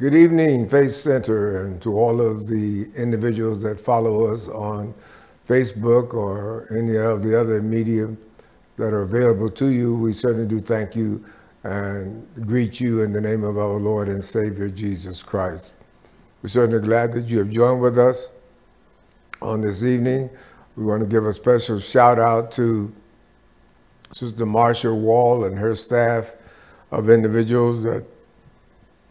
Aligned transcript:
Good 0.00 0.16
evening, 0.16 0.68
Faith 0.68 0.90
Center, 0.90 1.64
and 1.64 1.80
to 1.82 1.96
all 1.96 2.20
of 2.20 2.48
the 2.48 2.90
individuals 2.96 3.62
that 3.62 3.80
follow 3.80 4.26
us 4.26 4.48
on 4.48 4.92
Facebook 5.48 6.14
or 6.14 6.66
any 6.76 6.96
of 6.96 7.22
the 7.22 7.38
other 7.38 7.62
media 7.62 8.08
that 8.76 8.92
are 8.92 9.02
available 9.02 9.48
to 9.50 9.68
you. 9.68 9.94
We 9.94 10.12
certainly 10.12 10.48
do 10.48 10.58
thank 10.58 10.96
you 10.96 11.24
and 11.62 12.26
greet 12.44 12.80
you 12.80 13.02
in 13.02 13.12
the 13.12 13.20
name 13.20 13.44
of 13.44 13.56
our 13.56 13.78
Lord 13.78 14.08
and 14.08 14.22
Savior 14.22 14.68
Jesus 14.68 15.22
Christ. 15.22 15.74
We're 16.42 16.48
certainly 16.48 16.84
glad 16.84 17.12
that 17.12 17.28
you 17.28 17.38
have 17.38 17.50
joined 17.50 17.80
with 17.80 17.96
us 17.96 18.32
on 19.40 19.60
this 19.60 19.84
evening. 19.84 20.28
We 20.74 20.86
want 20.86 21.02
to 21.02 21.06
give 21.06 21.24
a 21.24 21.32
special 21.32 21.78
shout 21.78 22.18
out 22.18 22.50
to 22.52 22.92
Sister 24.10 24.44
Marcia 24.44 24.92
Wall 24.92 25.44
and 25.44 25.56
her 25.56 25.76
staff 25.76 26.34
of 26.90 27.08
individuals 27.08 27.84
that 27.84 28.04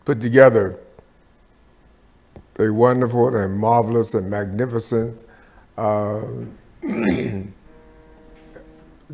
put 0.06 0.22
together 0.22 0.80
a 2.60 2.70
wonderful 2.70 3.36
and 3.36 3.58
marvelous 3.58 4.14
and 4.14 4.30
magnificent 4.30 5.26
uh, 5.78 6.22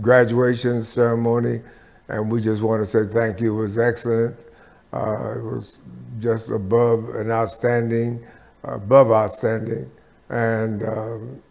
graduation 0.02 0.82
ceremony. 0.82 1.62
And 2.08 2.32
we 2.32 2.42
just 2.42 2.62
want 2.62 2.82
to 2.82 2.86
say 2.86 3.06
thank 3.06 3.40
you. 3.40 3.58
It 3.58 3.62
was 3.62 3.78
excellent. 3.78 4.46
Uh, 4.92 5.36
it 5.38 5.44
was 5.44 5.80
just 6.20 6.50
above 6.50 7.10
and 7.10 7.32
outstanding, 7.32 8.26
above 8.64 9.12
outstanding. 9.12 9.90
And 10.30 10.84
um, 10.84 11.42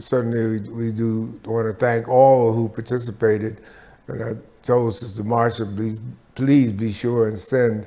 certainly 0.00 0.68
we 0.70 0.92
do 0.92 1.38
want 1.44 1.68
to 1.68 1.72
thank 1.72 2.08
all 2.08 2.52
who 2.52 2.68
participated. 2.68 3.60
And 4.08 4.22
I 4.22 4.34
told 4.62 4.96
Sister 4.96 5.22
Marsha, 5.22 5.74
please, 5.76 6.00
please 6.34 6.72
be 6.72 6.90
sure 6.92 7.28
and 7.28 7.38
send 7.38 7.86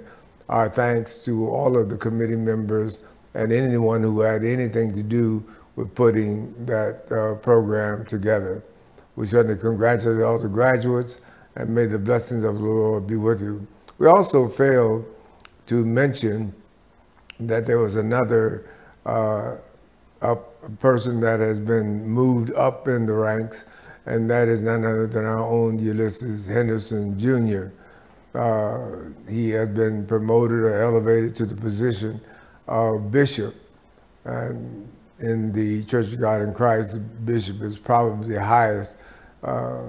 our 0.50 0.70
thanks 0.70 1.20
to 1.26 1.48
all 1.50 1.78
of 1.78 1.90
the 1.90 1.98
committee 1.98 2.36
members 2.36 3.00
and 3.34 3.52
anyone 3.52 4.02
who 4.02 4.22
had 4.22 4.44
anything 4.44 4.94
to 4.94 5.04
do 5.04 5.44
with 5.76 5.94
putting 5.96 6.66
that 6.66 7.12
uh, 7.12 7.36
program 7.36 8.06
together. 8.06 8.64
We 9.16 9.28
certainly 9.28 9.60
congratulate 9.60 10.24
all 10.24 10.40
the 10.40 10.48
graduates 10.48 11.20
and 11.56 11.74
may 11.74 11.86
the 11.86 12.00
blessings 12.00 12.44
of 12.44 12.58
the 12.58 12.64
Lord 12.64 13.08
be 13.08 13.16
with 13.16 13.42
you. 13.42 13.66
We 13.98 14.08
also 14.08 14.48
failed 14.48 15.06
to 15.68 15.86
mention 15.86 16.54
that 17.40 17.66
there 17.66 17.80
was 17.80 17.96
another 17.96 18.70
uh, 19.06 19.58
person 20.80 21.20
that 21.22 21.40
has 21.40 21.60
been 21.60 22.08
moved 22.08 22.52
up 22.54 22.88
in 22.88 23.06
the 23.06 23.14
ranks, 23.14 23.66
and 24.06 24.30
that 24.30 24.48
is 24.48 24.64
none 24.64 24.86
other 24.86 25.08
than 25.08 25.26
our 25.26 25.40
own 25.40 25.80
Ulysses 25.80 26.48
Henderson 26.48 27.18
Jr. 27.18 27.68
Uh, 28.36 29.10
he 29.30 29.50
has 29.52 29.70
been 29.70 30.06
promoted 30.06 30.60
or 30.60 30.82
elevated 30.82 31.34
to 31.36 31.46
the 31.46 31.56
position 31.56 32.20
of 32.68 33.12
bishop. 33.12 33.56
And 34.26 34.90
in 35.20 35.52
the 35.52 35.84
Church 35.84 36.14
of 36.14 36.20
God 36.20 36.42
in 36.42 36.54
Christ, 36.54 37.00
bishop 37.26 37.62
is 37.62 37.78
probably 37.78 38.34
the 38.34 38.44
highest 38.44 38.98
uh, 39.44 39.84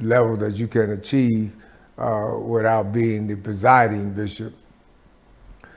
level 0.00 0.36
that 0.38 0.56
you 0.56 0.66
can 0.66 0.92
achieve 0.92 1.54
uh, 1.98 2.38
without 2.38 2.92
being 2.92 3.26
the 3.26 3.36
presiding 3.36 4.12
bishop. 4.12 4.52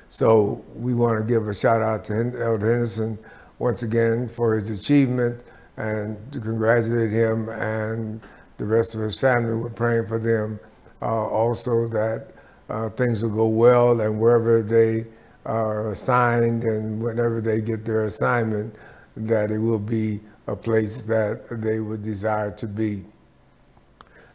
So 0.10 0.66
we 0.74 0.94
want 0.94 1.20
to 1.20 1.26
give 1.26 1.48
a 1.48 1.54
shout 1.54 1.82
out 1.82 2.06
to 2.06 2.14
Elder 2.14 2.72
Henderson 2.72 3.20
once 3.60 3.84
again 3.84 4.28
for 4.28 4.56
his 4.56 4.70
achievement 4.70 5.44
and 5.76 6.18
to 6.32 6.40
congratulate 6.40 7.12
him 7.12 7.50
and 7.50 8.22
the 8.58 8.66
rest 8.66 8.96
of 8.96 9.02
his 9.02 9.20
family. 9.20 9.54
We're 9.54 9.70
praying 9.70 10.08
for 10.08 10.18
them 10.18 10.60
also 11.06 11.88
that 11.90 12.32
uh, 12.70 12.90
things 12.90 13.24
will 13.24 13.32
go 13.32 13.48
well 13.48 14.02
and 14.02 14.20
wherever 14.20 14.62
they 14.62 15.06
are 15.46 15.92
assigned 15.92 16.64
and 16.64 17.02
whenever 17.02 17.40
they 17.42 17.62
get 17.62 17.86
their 17.86 18.06
assignment, 18.06 18.76
that 19.16 19.52
it 19.52 19.60
will 19.60 19.80
be 19.80 20.20
a 20.48 20.56
place 20.56 21.04
that 21.04 21.42
they 21.62 21.80
would 21.80 22.02
desire 22.02 22.52
to 22.52 22.68
be 22.68 23.04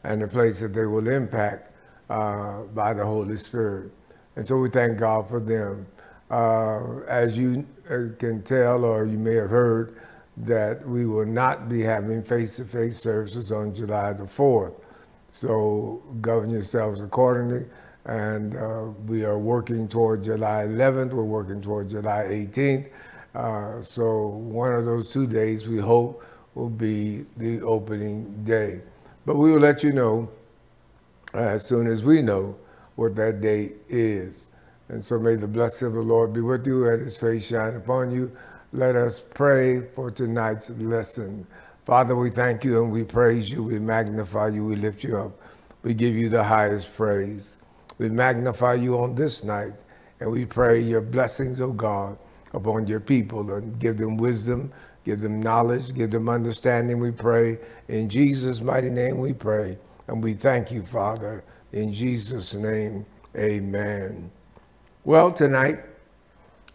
and 0.04 0.22
a 0.22 0.28
place 0.28 0.60
that 0.60 0.74
they 0.74 0.86
will 0.86 1.08
impact 1.08 1.70
uh, 2.10 2.62
by 2.74 2.92
the 2.92 3.04
Holy 3.04 3.36
Spirit. 3.36 3.92
And 4.36 4.46
so 4.46 4.56
we 4.56 4.68
thank 4.68 4.98
God 4.98 5.28
for 5.28 5.40
them. 5.40 5.86
Uh, 6.30 7.00
as 7.08 7.38
you 7.38 7.66
uh, 7.86 8.16
can 8.18 8.42
tell, 8.42 8.84
or 8.84 9.04
you 9.04 9.18
may 9.18 9.34
have 9.34 9.50
heard, 9.50 10.00
that 10.38 10.86
we 10.86 11.04
will 11.04 11.26
not 11.26 11.68
be 11.68 11.82
having 11.82 12.22
face-to-face 12.22 12.98
services 12.98 13.52
on 13.52 13.74
July 13.74 14.14
the 14.14 14.24
4th. 14.24 14.81
So 15.32 16.02
govern 16.20 16.50
yourselves 16.50 17.00
accordingly. 17.00 17.66
And 18.04 18.56
uh, 18.56 18.90
we 19.06 19.24
are 19.24 19.38
working 19.38 19.88
toward 19.88 20.24
July 20.24 20.66
11th. 20.66 21.12
We're 21.12 21.24
working 21.24 21.60
toward 21.60 21.90
July 21.90 22.26
18th. 22.28 22.90
Uh, 23.34 23.82
so 23.82 24.26
one 24.26 24.74
of 24.74 24.84
those 24.84 25.12
two 25.12 25.26
days 25.26 25.66
we 25.66 25.78
hope 25.78 26.24
will 26.54 26.68
be 26.68 27.24
the 27.36 27.60
opening 27.62 28.44
day. 28.44 28.82
But 29.24 29.36
we 29.36 29.52
will 29.52 29.60
let 29.60 29.82
you 29.82 29.92
know 29.92 30.28
as 31.32 31.66
soon 31.66 31.86
as 31.86 32.04
we 32.04 32.20
know 32.20 32.56
what 32.96 33.16
that 33.16 33.40
date 33.40 33.76
is. 33.88 34.48
And 34.88 35.02
so 35.02 35.18
may 35.18 35.36
the 35.36 35.48
blessing 35.48 35.88
of 35.88 35.94
the 35.94 36.02
Lord 36.02 36.32
be 36.34 36.42
with 36.42 36.66
you 36.66 36.86
and 36.88 37.00
his 37.00 37.16
face 37.16 37.46
shine 37.46 37.74
upon 37.74 38.10
you. 38.10 38.30
Let 38.72 38.96
us 38.96 39.20
pray 39.20 39.80
for 39.80 40.10
tonight's 40.10 40.68
lesson. 40.70 41.46
Father, 41.84 42.14
we 42.14 42.30
thank 42.30 42.64
you 42.64 42.82
and 42.82 42.92
we 42.92 43.02
praise 43.02 43.50
you. 43.50 43.62
We 43.62 43.78
magnify 43.78 44.48
you. 44.48 44.64
We 44.64 44.76
lift 44.76 45.02
you 45.02 45.18
up. 45.18 45.32
We 45.82 45.94
give 45.94 46.14
you 46.14 46.28
the 46.28 46.44
highest 46.44 46.94
praise. 46.94 47.56
We 47.98 48.08
magnify 48.08 48.74
you 48.74 48.98
on 48.98 49.16
this 49.16 49.42
night 49.42 49.74
and 50.20 50.30
we 50.30 50.44
pray 50.44 50.80
your 50.80 51.00
blessings, 51.00 51.60
O 51.60 51.66
oh 51.66 51.72
God, 51.72 52.18
upon 52.52 52.86
your 52.86 53.00
people 53.00 53.52
and 53.52 53.78
give 53.80 53.96
them 53.96 54.16
wisdom, 54.16 54.72
give 55.04 55.20
them 55.20 55.42
knowledge, 55.42 55.92
give 55.92 56.12
them 56.12 56.28
understanding, 56.28 57.00
we 57.00 57.10
pray. 57.10 57.58
In 57.88 58.08
Jesus' 58.08 58.60
mighty 58.60 58.90
name 58.90 59.18
we 59.18 59.32
pray. 59.32 59.76
And 60.06 60.22
we 60.22 60.34
thank 60.34 60.70
you, 60.70 60.82
Father. 60.82 61.42
In 61.72 61.90
Jesus' 61.90 62.54
name, 62.54 63.06
amen. 63.36 64.30
Well, 65.04 65.32
tonight, 65.32 65.80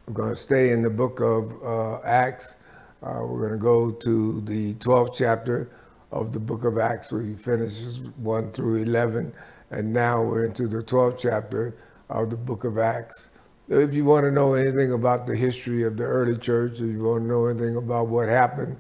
we're 0.06 0.13
going 0.13 0.29
to 0.31 0.35
stay 0.35 0.72
in 0.72 0.81
the 0.81 0.89
book 0.89 1.22
of 1.22 1.53
uh, 1.63 2.01
Acts. 2.03 2.56
Uh, 3.03 3.19
we're 3.22 3.47
going 3.47 3.52
to 3.52 3.58
go 3.58 3.91
to 3.91 4.41
the 4.41 4.74
12th 4.75 5.16
chapter 5.18 5.69
of 6.12 6.31
the 6.31 6.40
book 6.40 6.63
of 6.63 6.78
Acts, 6.78 7.12
where 7.12 7.22
he 7.22 7.34
finishes 7.35 8.00
1 8.00 8.52
through 8.52 8.84
11. 8.84 9.34
And 9.69 9.94
now 9.94 10.24
we're 10.24 10.46
into 10.46 10.68
the 10.68 10.80
12th 10.80 11.19
chapter 11.19 11.78
of 12.09 12.30
the 12.30 12.38
book 12.38 12.63
of 12.63 12.78
Acts. 12.78 13.30
If 13.69 13.94
you 13.94 14.06
want 14.06 14.24
to 14.24 14.31
know 14.31 14.53
anything 14.53 14.94
about 14.94 15.28
the 15.28 15.36
history 15.36 15.84
of 15.84 15.97
the 15.97 16.06
early 16.06 16.38
church, 16.38 16.74
if 16.74 16.88
you 16.88 17.03
want 17.03 17.24
to 17.24 17.28
know 17.28 17.46
anything 17.47 17.75
about 17.75 18.07
what 18.07 18.30
happened 18.30 18.78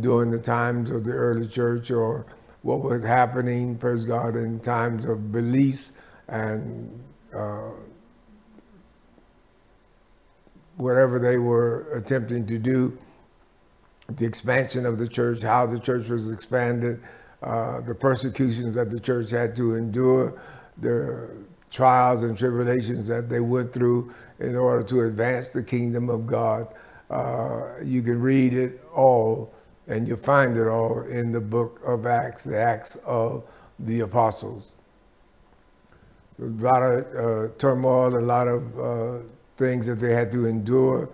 during 0.00 0.30
the 0.30 0.38
times 0.38 0.90
of 0.90 1.04
the 1.04 1.12
early 1.12 1.46
church 1.46 1.90
or 1.90 2.24
what 2.62 2.80
was 2.80 3.04
happening, 3.04 3.76
praise 3.76 4.04
God, 4.04 4.34
in 4.36 4.58
times 4.60 5.04
of 5.04 5.30
beliefs 5.30 5.92
and 6.28 6.98
uh, 7.36 7.70
whatever 10.76 11.18
they 11.18 11.36
were 11.36 11.92
attempting 11.94 12.46
to 12.46 12.58
do, 12.58 12.98
the 14.08 14.26
expansion 14.26 14.86
of 14.86 14.98
the 14.98 15.08
church, 15.08 15.42
how 15.42 15.66
the 15.66 15.78
church 15.78 16.08
was 16.08 16.30
expanded, 16.30 17.00
uh, 17.42 17.80
the 17.80 17.94
persecutions 17.94 18.74
that 18.74 18.90
the 18.90 19.00
church 19.00 19.30
had 19.30 19.56
to 19.56 19.74
endure, 19.74 20.40
the 20.78 21.30
trials 21.70 22.22
and 22.22 22.36
tribulations 22.36 23.06
that 23.06 23.28
they 23.28 23.40
went 23.40 23.72
through 23.72 24.12
in 24.38 24.56
order 24.56 24.82
to 24.82 25.02
advance 25.02 25.52
the 25.52 25.62
kingdom 25.62 26.08
of 26.08 26.26
God. 26.26 26.68
Uh, 27.10 27.82
you 27.82 28.02
can 28.02 28.20
read 28.20 28.52
it 28.52 28.80
all 28.94 29.52
and 29.88 30.06
you'll 30.06 30.16
find 30.16 30.56
it 30.56 30.68
all 30.68 31.02
in 31.02 31.32
the 31.32 31.40
book 31.40 31.80
of 31.84 32.06
Acts, 32.06 32.44
the 32.44 32.58
Acts 32.58 32.96
of 33.04 33.46
the 33.78 34.00
Apostles. 34.00 34.72
A 36.40 36.44
lot 36.44 36.82
of 36.82 37.14
uh, 37.14 37.52
turmoil, 37.58 38.16
a 38.16 38.20
lot 38.20 38.48
of 38.48 38.78
uh, 38.78 39.18
things 39.56 39.86
that 39.86 39.96
they 39.96 40.12
had 40.12 40.30
to 40.32 40.46
endure 40.46 41.08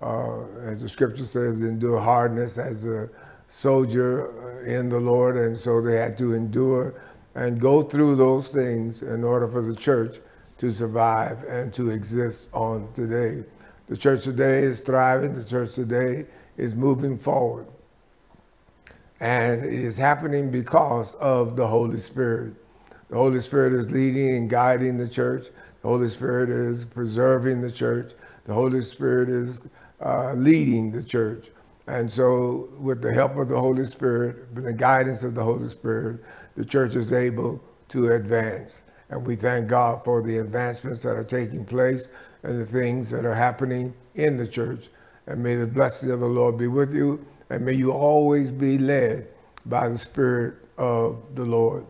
uh, 0.00 0.46
as 0.62 0.82
the 0.82 0.88
scripture 0.88 1.26
says, 1.26 1.62
endure 1.62 2.00
hardness 2.00 2.58
as 2.58 2.86
a 2.86 3.08
soldier 3.48 4.62
in 4.64 4.88
the 4.88 5.00
Lord. 5.00 5.36
And 5.36 5.56
so 5.56 5.80
they 5.80 5.96
had 5.96 6.16
to 6.18 6.34
endure 6.34 6.94
and 7.34 7.60
go 7.60 7.82
through 7.82 8.16
those 8.16 8.48
things 8.48 9.02
in 9.02 9.24
order 9.24 9.48
for 9.48 9.62
the 9.62 9.74
church 9.74 10.18
to 10.58 10.70
survive 10.70 11.42
and 11.44 11.72
to 11.72 11.90
exist 11.90 12.50
on 12.52 12.92
today. 12.92 13.44
The 13.86 13.96
church 13.96 14.24
today 14.24 14.60
is 14.60 14.82
thriving. 14.82 15.32
The 15.32 15.44
church 15.44 15.74
today 15.74 16.26
is 16.56 16.74
moving 16.74 17.18
forward. 17.18 17.66
And 19.18 19.64
it 19.64 19.72
is 19.72 19.98
happening 19.98 20.50
because 20.50 21.14
of 21.16 21.56
the 21.56 21.66
Holy 21.66 21.98
Spirit. 21.98 22.54
The 23.08 23.16
Holy 23.16 23.40
Spirit 23.40 23.72
is 23.72 23.90
leading 23.90 24.36
and 24.36 24.48
guiding 24.48 24.96
the 24.96 25.08
church. 25.08 25.46
The 25.82 25.88
Holy 25.88 26.08
Spirit 26.08 26.50
is 26.50 26.84
preserving 26.84 27.60
the 27.60 27.70
church. 27.70 28.12
The 28.44 28.54
Holy 28.54 28.82
Spirit 28.82 29.28
is 29.28 29.62
uh, 30.04 30.34
leading 30.34 30.92
the 30.92 31.02
church. 31.02 31.50
And 31.86 32.10
so, 32.10 32.68
with 32.80 33.02
the 33.02 33.12
help 33.12 33.36
of 33.36 33.48
the 33.48 33.58
Holy 33.60 33.84
Spirit, 33.84 34.52
with 34.54 34.64
the 34.64 34.72
guidance 34.72 35.24
of 35.24 35.34
the 35.34 35.44
Holy 35.44 35.68
Spirit, 35.68 36.22
the 36.56 36.64
church 36.64 36.96
is 36.96 37.12
able 37.12 37.62
to 37.88 38.12
advance. 38.12 38.82
And 39.10 39.26
we 39.26 39.36
thank 39.36 39.68
God 39.68 40.04
for 40.04 40.22
the 40.22 40.38
advancements 40.38 41.02
that 41.02 41.16
are 41.16 41.24
taking 41.24 41.64
place 41.64 42.08
and 42.42 42.60
the 42.60 42.66
things 42.66 43.10
that 43.10 43.24
are 43.26 43.34
happening 43.34 43.94
in 44.14 44.36
the 44.36 44.46
church. 44.46 44.88
And 45.26 45.42
may 45.42 45.56
the 45.56 45.66
blessing 45.66 46.10
of 46.10 46.20
the 46.20 46.26
Lord 46.26 46.58
be 46.58 46.68
with 46.68 46.94
you. 46.94 47.26
And 47.50 47.66
may 47.66 47.74
you 47.74 47.92
always 47.92 48.52
be 48.52 48.78
led 48.78 49.28
by 49.66 49.88
the 49.88 49.98
Spirit 49.98 50.56
of 50.78 51.22
the 51.34 51.44
Lord. 51.44 51.86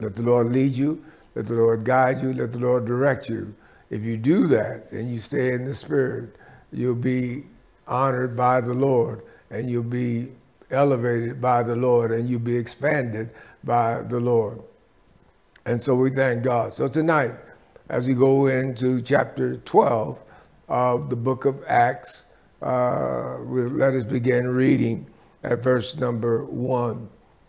Let 0.00 0.14
the 0.14 0.22
Lord 0.22 0.48
lead 0.48 0.76
you. 0.76 1.04
Let 1.34 1.46
the 1.46 1.54
Lord 1.54 1.84
guide 1.84 2.22
you. 2.22 2.32
Let 2.34 2.52
the 2.52 2.60
Lord 2.60 2.86
direct 2.86 3.28
you. 3.28 3.54
If 3.90 4.04
you 4.04 4.16
do 4.16 4.46
that 4.48 4.90
and 4.92 5.10
you 5.10 5.18
stay 5.18 5.52
in 5.52 5.64
the 5.64 5.74
Spirit, 5.74 6.36
you'll 6.72 6.94
be 6.94 7.44
honored 7.86 8.36
by 8.36 8.60
the 8.60 8.74
Lord 8.74 9.22
and 9.50 9.70
you'll 9.70 9.82
be 9.82 10.32
elevated 10.70 11.40
by 11.40 11.62
the 11.62 11.76
Lord 11.76 12.10
and 12.10 12.28
you'll 12.28 12.40
be 12.40 12.56
expanded 12.56 13.30
by 13.62 14.02
the 14.02 14.18
Lord. 14.18 14.60
And 15.64 15.82
so 15.82 15.94
we 15.94 16.10
thank 16.10 16.42
God. 16.42 16.72
So 16.72 16.88
tonight, 16.88 17.32
as 17.88 18.08
we 18.08 18.14
go 18.14 18.46
into 18.46 19.00
chapter 19.00 19.56
12 19.56 20.22
of 20.68 21.10
the 21.10 21.16
book 21.16 21.44
of 21.44 21.62
Acts, 21.66 22.24
uh, 22.62 23.38
we'll, 23.40 23.68
let 23.68 23.94
us 23.94 24.04
begin 24.04 24.48
reading 24.48 25.06
at 25.42 25.62
verse 25.62 25.96
number 25.96 26.44
one. 26.44 27.08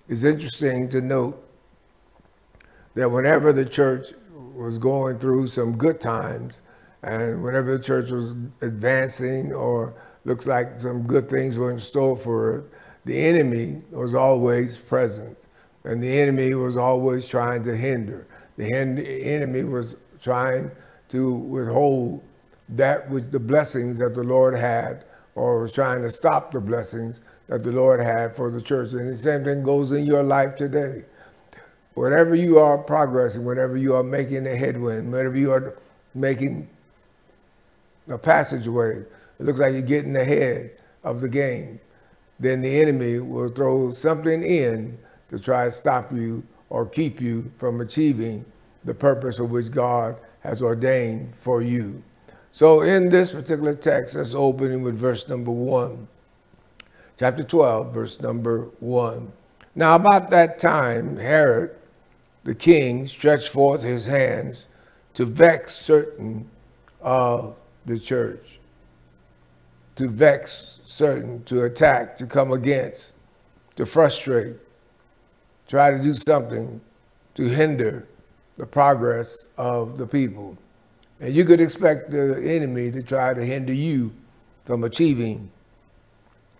It's 0.10 0.24
interesting 0.24 0.90
to 0.90 1.02
note 1.02 1.40
that 2.96 3.10
whenever 3.10 3.54
the 3.54 3.66
church 3.66 4.10
was 4.54 4.78
going 4.78 5.18
through 5.20 5.48
some 5.48 5.78
good 5.78 6.00
times, 6.00 6.62
and 7.04 7.44
whenever 7.44 7.78
the 7.78 7.84
church 7.84 8.12
was 8.12 8.32
advancing 8.62 9.52
or 9.52 9.94
looks 10.24 10.48
like 10.48 10.80
some 10.80 11.04
good 11.04 11.30
things 11.30 11.58
were 11.58 11.70
in 11.70 11.80
store 11.80 12.16
for 12.16 12.58
it, 12.58 12.66
the 13.04 13.20
enemy 13.20 13.82
was 13.92 14.16
always 14.16 14.78
present. 14.78 15.38
And 15.84 16.02
the 16.02 16.18
enemy 16.18 16.54
was 16.54 16.78
always 16.78 17.28
trying 17.28 17.64
to 17.64 17.76
hinder. 17.76 18.26
The 18.56 18.74
enemy 18.74 19.66
was 19.66 19.98
trying 20.22 20.72
to 21.10 21.34
withhold 21.34 22.24
that 22.70 23.10
which 23.10 23.26
the 23.26 23.40
blessings 23.40 23.98
that 24.00 24.16
the 24.16 24.24
Lord 24.24 24.56
had, 24.56 25.04
or 25.36 25.60
was 25.60 25.74
trying 25.74 26.02
to 26.04 26.10
stop 26.10 26.52
the 26.52 26.62
blessings 26.62 27.20
that 27.48 27.66
the 27.66 27.74
Lord 27.74 28.00
had 28.00 28.34
for 28.34 28.50
the 28.50 28.62
church. 28.62 28.94
And 28.94 29.10
the 29.10 29.18
same 29.18 29.44
thing 29.44 29.64
goes 29.64 29.92
in 29.92 30.06
your 30.06 30.24
life 30.24 30.56
today. 30.56 31.04
Whatever 31.96 32.34
you 32.34 32.60
are 32.60 32.78
progressing, 32.78 33.44
whenever 33.44 33.76
you 33.76 33.94
are 33.94 34.04
making 34.04 34.48
a 34.48 34.56
headwind, 34.56 35.12
whenever 35.12 35.36
you 35.38 35.52
are 35.52 35.78
making 36.16 36.70
a 38.08 38.18
passageway, 38.18 39.00
it 39.00 39.08
looks 39.40 39.60
like 39.60 39.74
you're 39.74 39.82
getting 39.82 40.16
ahead 40.16 40.72
of 41.04 41.22
the 41.22 41.30
game, 41.30 41.80
then 42.40 42.62
the 42.62 42.82
enemy 42.82 43.20
will 43.20 43.50
throw 43.50 43.92
something 43.92 44.44
in 44.44 44.98
to 45.30 45.40
try 45.40 45.66
to 45.66 45.72
stop 45.72 46.12
you 46.12 46.44
or 46.70 46.86
keep 46.86 47.22
you 47.22 47.52
from 47.58 47.82
achieving 47.82 48.46
the 48.84 48.94
purpose 48.94 49.38
for 49.38 49.46
which 49.46 49.72
God 49.72 50.18
has 50.42 50.62
ordained 50.62 51.36
for 51.36 51.62
you. 51.62 52.04
So 52.52 52.82
in 52.82 53.10
this 53.10 53.32
particular 53.32 53.74
text, 53.74 54.16
let's 54.16 54.36
open 54.36 54.84
with 54.84 54.96
verse 54.96 55.28
number 55.28 55.52
one. 55.52 56.08
Chapter 57.18 57.44
12, 57.44 57.94
verse 57.94 58.22
number 58.22 58.70
one. 58.80 59.32
Now 59.76 59.96
about 59.96 60.30
that 60.32 60.60
time, 60.60 61.18
Herod 61.18 61.76
the 62.44 62.56
king 62.56 63.06
stretched 63.06 63.50
forth 63.50 63.84
his 63.84 64.06
hands 64.06 64.68
to 65.14 65.26
vex 65.26 65.74
certain 65.74 66.50
of 67.02 67.56
the 67.86 68.00
church, 68.00 68.60
to 69.96 70.10
vex 70.10 70.80
certain, 70.86 71.44
to 71.44 71.64
attack, 71.64 72.18
to 72.18 72.26
come 72.26 72.52
against, 72.52 73.12
to 73.76 73.86
frustrate, 73.86 74.56
try 75.68 75.92
to 75.92 76.02
do 76.02 76.14
something 76.14 76.82
to 77.36 77.50
hinder 77.50 78.08
the 78.56 78.66
progress 78.66 79.48
of 79.58 79.98
the 79.98 80.06
people. 80.06 80.58
And 81.20 81.34
you 81.34 81.46
could 81.46 81.62
expect 81.62 82.12
the 82.12 82.42
enemy 82.44 82.92
to 82.92 83.02
try 83.02 83.34
to 83.34 83.44
hinder 83.44 83.74
you 83.74 84.12
from 84.66 84.84
achieving 84.84 85.52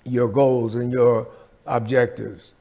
your 0.04 0.28
goals 0.28 0.76
and 0.76 0.92
your 0.92 1.32
objectives. 1.66 2.54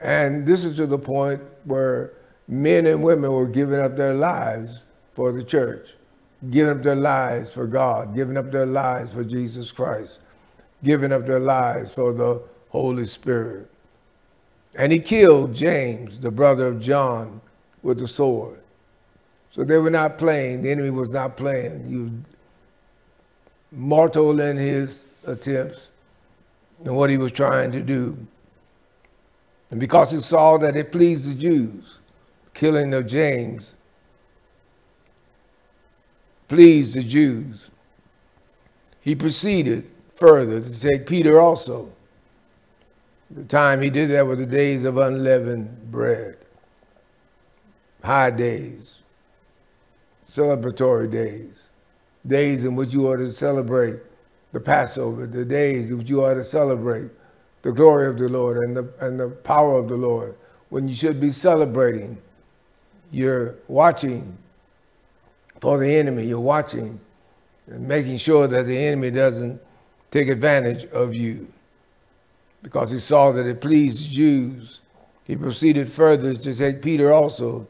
And 0.00 0.46
this 0.46 0.64
is 0.64 0.76
to 0.76 0.86
the 0.86 0.98
point 0.98 1.40
where 1.64 2.12
men 2.46 2.86
and 2.86 3.02
women 3.02 3.32
were 3.32 3.48
giving 3.48 3.80
up 3.80 3.96
their 3.96 4.14
lives 4.14 4.84
for 5.12 5.32
the 5.32 5.42
church, 5.42 5.94
giving 6.50 6.76
up 6.76 6.82
their 6.82 6.94
lives 6.94 7.50
for 7.50 7.66
God, 7.66 8.14
giving 8.14 8.36
up 8.36 8.50
their 8.52 8.66
lives 8.66 9.10
for 9.10 9.24
Jesus 9.24 9.72
Christ, 9.72 10.20
giving 10.82 11.12
up 11.12 11.26
their 11.26 11.40
lives 11.40 11.92
for 11.92 12.12
the 12.12 12.42
Holy 12.70 13.04
Spirit. 13.04 13.70
And 14.74 14.92
he 14.92 15.00
killed 15.00 15.54
James, 15.54 16.20
the 16.20 16.30
brother 16.30 16.68
of 16.68 16.80
John, 16.80 17.40
with 17.82 17.98
the 17.98 18.06
sword. 18.06 18.60
So 19.50 19.64
they 19.64 19.78
were 19.78 19.90
not 19.90 20.18
playing. 20.18 20.62
The 20.62 20.70
enemy 20.70 20.90
was 20.90 21.10
not 21.10 21.36
playing. 21.36 21.88
He 21.88 21.96
was 21.96 22.10
mortal 23.72 24.40
in 24.40 24.56
his 24.56 25.04
attempts 25.26 25.88
and 26.84 26.96
what 26.96 27.10
he 27.10 27.16
was 27.16 27.32
trying 27.32 27.72
to 27.72 27.80
do. 27.80 28.16
And 29.70 29.80
because 29.80 30.12
he 30.12 30.18
saw 30.18 30.56
that 30.58 30.76
it 30.76 30.92
pleased 30.92 31.30
the 31.30 31.34
Jews, 31.34 31.98
killing 32.54 32.94
of 32.94 33.06
James 33.06 33.74
pleased 36.48 36.96
the 36.96 37.02
Jews, 37.02 37.70
he 39.00 39.14
proceeded 39.14 39.88
further 40.14 40.60
to 40.60 40.80
take 40.80 41.06
Peter 41.06 41.40
also. 41.40 41.92
The 43.30 43.44
time 43.44 43.82
he 43.82 43.90
did 43.90 44.10
that 44.10 44.26
were 44.26 44.36
the 44.36 44.46
days 44.46 44.84
of 44.84 44.96
unleavened 44.96 45.90
bread, 45.90 46.38
high 48.02 48.30
days, 48.30 49.00
celebratory 50.26 51.10
days, 51.10 51.68
days 52.26 52.64
in 52.64 52.74
which 52.74 52.94
you 52.94 53.06
ought 53.06 53.16
to 53.16 53.30
celebrate 53.30 53.96
the 54.52 54.60
Passover, 54.60 55.26
the 55.26 55.44
days 55.44 55.90
in 55.90 55.98
which 55.98 56.08
you 56.08 56.24
ought 56.24 56.34
to 56.34 56.44
celebrate 56.44 57.10
the 57.62 57.72
glory 57.72 58.06
of 58.06 58.16
the 58.16 58.28
Lord 58.28 58.56
and 58.58 58.76
the, 58.76 58.88
and 59.00 59.20
the 59.20 59.28
power 59.28 59.78
of 59.78 59.88
the 59.88 59.96
Lord, 59.96 60.36
when 60.70 60.88
you 60.88 60.94
should 60.94 61.20
be 61.20 61.30
celebrating, 61.30 62.18
you're 63.10 63.56
watching 63.68 64.38
for 65.60 65.78
the 65.78 65.96
enemy, 65.96 66.24
you're 66.24 66.40
watching 66.40 67.00
and 67.66 67.86
making 67.86 68.16
sure 68.16 68.46
that 68.46 68.66
the 68.66 68.76
enemy 68.76 69.10
doesn't 69.10 69.60
take 70.10 70.28
advantage 70.28 70.84
of 70.86 71.14
you. 71.14 71.52
Because 72.62 72.90
he 72.90 72.98
saw 72.98 73.30
that 73.32 73.46
it 73.46 73.60
pleased 73.60 74.10
Jews, 74.10 74.80
he 75.24 75.36
proceeded 75.36 75.88
further 75.88 76.34
to 76.34 76.54
take 76.54 76.82
Peter 76.82 77.12
also. 77.12 77.68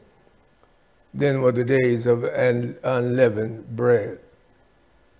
Then 1.13 1.41
were 1.41 1.51
the 1.51 1.63
days 1.63 2.05
of 2.07 2.23
unleavened 2.23 3.75
bread. 3.75 4.19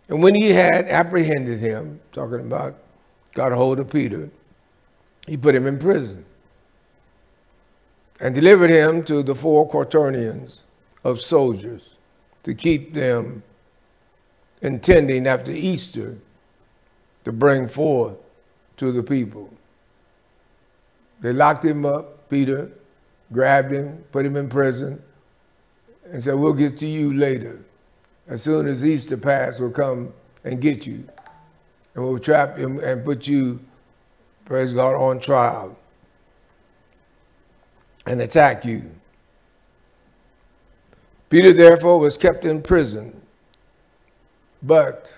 And 0.07 0.23
when 0.23 0.35
he 0.35 0.51
had 0.51 0.88
apprehended 0.88 1.59
him, 1.59 1.99
talking 2.11 2.39
about 2.39 2.77
got 3.33 3.51
a 3.51 3.55
hold 3.55 3.79
of 3.79 3.91
Peter, 3.91 4.29
he 5.27 5.38
put 5.38 5.55
him 5.55 5.67
in 5.67 5.77
prison 5.77 6.25
and 8.19 8.33
delivered 8.33 8.69
him 8.69 9.03
to 9.03 9.23
the 9.23 9.35
four 9.35 9.67
quaternions 9.67 10.63
of 11.03 11.19
soldiers 11.19 11.95
to 12.43 12.53
keep 12.53 12.93
them 12.93 13.43
intending 14.62 15.27
after 15.27 15.51
Easter 15.51 16.17
to 17.24 17.31
bring 17.31 17.67
forth 17.67 18.17
to 18.77 18.91
the 18.91 19.03
people. 19.03 19.53
They 21.22 21.34
locked 21.34 21.65
him 21.65 21.86
up, 21.86 22.29
Peter, 22.29 22.72
grabbed 23.31 23.72
him, 23.72 24.03
put 24.12 24.25
him 24.25 24.36
in 24.36 24.50
prison, 24.50 25.01
and 26.05 26.24
said, 26.24 26.36
We'll 26.36 26.53
get 26.53 26.77
to 26.77 26.88
you 26.88 27.13
later. 27.13 27.63
As 28.27 28.43
soon 28.43 28.67
as 28.67 28.86
Easter 28.86 29.17
passed, 29.17 29.60
we'll 29.60 29.72
come 29.72 30.13
and 30.43 30.62
get 30.62 30.88
you. 30.88 31.08
And 31.96 32.03
we'll 32.05 32.19
trap 32.19 32.58
you 32.58 32.79
and 32.81 33.03
put 33.03 33.27
you 33.27 33.60
praise 34.50 34.74
God, 34.74 34.96
on 34.96 35.19
trial 35.19 35.77
and 38.08 38.19
attack 38.19 38.65
you. 38.65 38.91
Peter, 41.29 41.53
therefore, 41.53 42.00
was 42.00 42.17
kept 42.17 42.45
in 42.45 42.62
prison, 42.62 43.21
but 44.63 45.13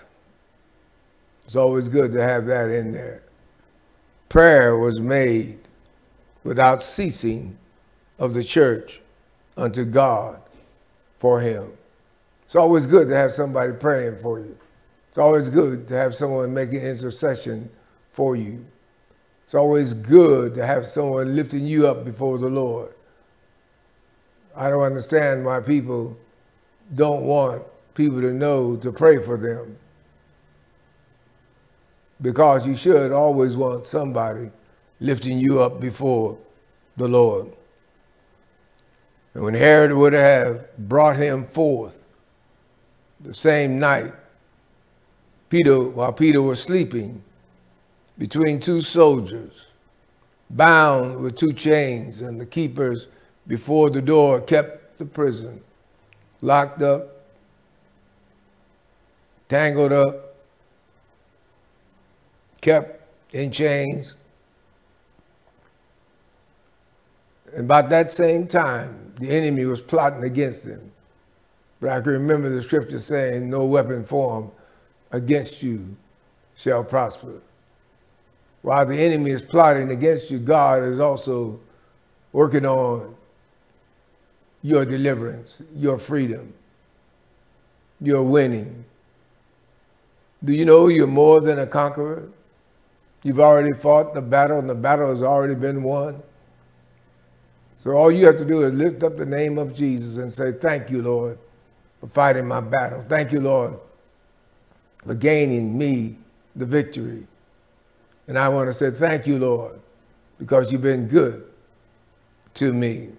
it's 1.44 1.56
always 1.56 1.88
good 1.88 2.12
to 2.12 2.22
have 2.22 2.46
that 2.46 2.70
in 2.70 2.92
there. 2.92 3.22
Prayer 4.28 4.76
was 4.76 5.00
made 5.00 5.58
without 6.44 6.82
ceasing 6.82 7.56
of 8.18 8.34
the 8.34 8.44
church 8.44 9.00
unto 9.56 9.84
God 9.84 10.40
for 11.18 11.40
him. 11.40 11.72
It's 12.44 12.56
always 12.56 12.86
good 12.86 13.08
to 13.08 13.14
have 13.16 13.32
somebody 13.32 13.72
praying 13.72 14.18
for 14.18 14.38
you. 14.38 14.56
It's 15.08 15.18
always 15.18 15.48
good 15.48 15.88
to 15.88 15.94
have 15.94 16.14
someone 16.14 16.52
making 16.54 16.80
intercession 16.80 17.70
for 18.10 18.36
you. 18.36 18.64
It's 19.44 19.54
always 19.54 19.94
good 19.94 20.54
to 20.54 20.66
have 20.66 20.86
someone 20.86 21.36
lifting 21.36 21.66
you 21.66 21.86
up 21.86 22.04
before 22.04 22.38
the 22.38 22.48
Lord. 22.48 22.94
I 24.54 24.68
don't 24.68 24.82
understand 24.82 25.44
why 25.44 25.60
people 25.60 26.16
don't 26.94 27.22
want 27.22 27.62
people 27.94 28.20
to 28.20 28.32
know 28.32 28.76
to 28.76 28.92
pray 28.92 29.18
for 29.18 29.36
them. 29.36 29.76
Because 32.20 32.66
you 32.66 32.74
should 32.74 33.12
always 33.12 33.56
want 33.56 33.86
somebody 33.86 34.50
lifting 35.00 35.38
you 35.38 35.60
up 35.60 35.80
before 35.80 36.38
the 36.96 37.08
Lord. 37.08 37.52
And 39.34 39.42
when 39.42 39.54
Herod 39.54 39.92
would 39.92 40.12
have 40.12 40.76
brought 40.76 41.16
him 41.16 41.44
forth 41.44 42.04
the 43.20 43.34
same 43.34 43.78
night, 43.78 44.12
Peter, 45.48 45.80
while 45.80 46.12
Peter 46.12 46.40
was 46.40 46.62
sleeping 46.62 47.22
between 48.18 48.60
two 48.60 48.82
soldiers, 48.82 49.72
bound 50.48 51.20
with 51.20 51.36
two 51.36 51.52
chains, 51.52 52.20
and 52.20 52.40
the 52.40 52.46
keepers 52.46 53.08
before 53.46 53.90
the 53.90 54.02
door 54.02 54.40
kept 54.40 54.98
the 54.98 55.04
prison 55.04 55.62
locked 56.42 56.82
up, 56.82 57.22
tangled 59.48 59.92
up, 59.92 60.34
kept 62.60 63.00
in 63.32 63.50
chains. 63.50 64.16
And 67.54 67.64
about 67.64 67.88
that 67.90 68.10
same 68.10 68.46
time, 68.46 69.14
the 69.18 69.30
enemy 69.30 69.64
was 69.64 69.80
plotting 69.80 70.24
against 70.24 70.66
him. 70.66 70.90
But 71.80 71.90
I 71.90 72.00
can 72.00 72.12
remember 72.12 72.48
the 72.48 72.62
scripture 72.62 72.98
saying, 72.98 73.48
No 73.48 73.64
weapon 73.64 74.04
formed 74.04 74.50
against 75.10 75.62
you 75.62 75.96
shall 76.56 76.84
prosper. 76.84 77.40
While 78.62 78.86
the 78.86 78.96
enemy 78.96 79.30
is 79.30 79.42
plotting 79.42 79.90
against 79.90 80.30
you, 80.30 80.38
God 80.38 80.84
is 80.84 81.00
also 81.00 81.60
working 82.32 82.64
on 82.64 83.16
your 84.62 84.84
deliverance, 84.84 85.60
your 85.74 85.98
freedom, 85.98 86.54
your 88.00 88.22
winning. 88.22 88.84
Do 90.44 90.52
you 90.52 90.64
know 90.64 90.88
you're 90.88 91.06
more 91.06 91.40
than 91.40 91.58
a 91.58 91.66
conqueror? 91.66 92.28
You've 93.24 93.40
already 93.40 93.72
fought 93.72 94.14
the 94.14 94.22
battle, 94.22 94.58
and 94.58 94.68
the 94.68 94.74
battle 94.74 95.10
has 95.10 95.22
already 95.22 95.54
been 95.54 95.82
won. 95.82 96.22
So 97.82 97.90
all 97.92 98.10
you 98.10 98.26
have 98.26 98.36
to 98.38 98.44
do 98.44 98.62
is 98.62 98.72
lift 98.74 99.02
up 99.02 99.16
the 99.16 99.26
name 99.26 99.58
of 99.58 99.74
Jesus 99.74 100.16
and 100.16 100.32
say, 100.32 100.52
Thank 100.52 100.90
you, 100.90 101.02
Lord, 101.02 101.38
for 102.00 102.06
fighting 102.06 102.46
my 102.46 102.60
battle. 102.60 103.04
Thank 103.08 103.32
you, 103.32 103.40
Lord, 103.40 103.78
for 105.04 105.14
gaining 105.14 105.76
me 105.76 106.16
the 106.54 106.66
victory. 106.66 107.26
And 108.28 108.38
I 108.38 108.48
want 108.48 108.68
to 108.68 108.72
say, 108.72 108.90
Thank 108.90 109.26
you, 109.26 109.38
Lord, 109.38 109.80
because 110.38 110.70
you've 110.70 110.82
been 110.82 111.08
good 111.08 111.44
to 112.54 112.72
me. 112.72 113.10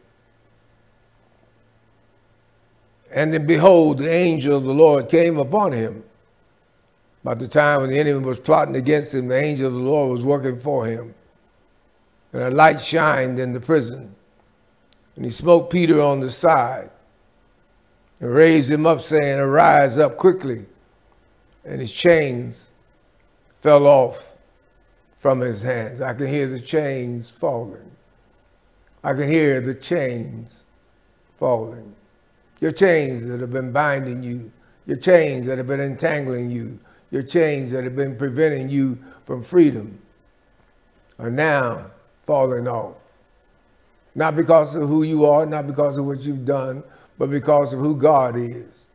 And 3.13 3.31
then 3.31 3.45
behold, 3.45 3.99
the 3.99 4.09
angel 4.09 4.57
of 4.57 4.63
the 4.63 4.73
Lord 4.73 5.07
came 5.07 5.37
upon 5.37 5.71
him. 5.71 6.03
By 7.23 7.35
the 7.35 7.47
time 7.47 7.81
when 7.81 7.91
the 7.91 7.99
enemy 7.99 8.25
was 8.25 8.39
plotting 8.39 8.75
against 8.75 9.13
him, 9.13 9.27
the 9.27 9.37
angel 9.37 9.67
of 9.67 9.73
the 9.73 9.79
Lord 9.79 10.11
was 10.11 10.23
working 10.23 10.59
for 10.59 10.87
him. 10.87 11.13
And 12.33 12.41
a 12.41 12.49
light 12.49 12.81
shined 12.81 13.37
in 13.37 13.53
the 13.53 13.59
prison. 13.59 14.15
And 15.15 15.23
he 15.23 15.31
smote 15.31 15.69
Peter 15.69 16.01
on 16.01 16.21
the 16.21 16.31
side 16.31 16.89
and 18.19 18.33
raised 18.33 18.71
him 18.71 18.87
up, 18.87 18.99
saying, 18.99 19.39
Arise 19.39 19.99
up 19.99 20.17
quickly. 20.17 20.65
And 21.63 21.79
his 21.79 21.93
chains 21.93 22.71
fell 23.59 23.85
off 23.85 24.35
from 25.19 25.39
his 25.39 25.61
hands. 25.61 26.01
I 26.01 26.15
can 26.15 26.27
hear 26.27 26.47
the 26.47 26.59
chains 26.59 27.29
falling. 27.29 27.91
I 29.03 29.13
can 29.13 29.29
hear 29.29 29.61
the 29.61 29.75
chains 29.75 30.63
falling 31.37 31.95
your 32.63 32.71
chains 32.71 33.25
that 33.25 33.41
have 33.41 33.51
been 33.51 33.73
binding 33.73 34.23
you, 34.23 34.49
your 34.85 34.95
chains 34.95 35.47
that 35.47 35.57
have 35.57 35.67
been 35.67 35.81
entangling 35.81 36.49
you, 36.49 36.79
your 37.11 37.21
chains 37.21 37.71
that 37.71 37.83
have 37.83 37.93
been 37.93 38.15
preventing 38.15 38.69
you 38.69 38.97
from 39.25 39.43
freedom 39.43 39.99
are 41.19 41.29
now 41.29 41.91
falling 42.25 42.65
off. 42.65 42.95
Not 44.15 44.37
because 44.37 44.75
of 44.75 44.87
who 44.87 45.03
you 45.03 45.25
are, 45.25 45.45
not 45.45 45.67
because 45.67 45.97
of 45.97 46.05
what 46.05 46.21
you've 46.21 46.45
done, 46.45 46.85
but 47.17 47.29
because 47.29 47.73
of 47.73 47.81
who 47.81 47.97
God 47.97 48.37
is, 48.37 48.87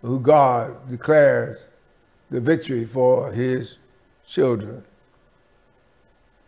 who 0.00 0.18
God 0.18 0.90
declares 0.90 1.68
the 2.28 2.40
victory 2.40 2.84
for 2.84 3.30
his 3.30 3.78
children. 4.26 4.82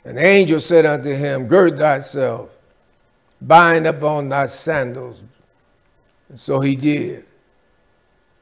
An 0.04 0.18
angel 0.18 0.58
said 0.58 0.86
unto 0.86 1.14
him, 1.14 1.46
Gird 1.46 1.78
thyself, 1.78 2.50
bind 3.40 3.86
up 3.86 4.02
on 4.02 4.28
thy 4.28 4.46
sandals, 4.46 5.20
and 5.20 5.28
so 6.34 6.60
he 6.60 6.76
did. 6.76 7.24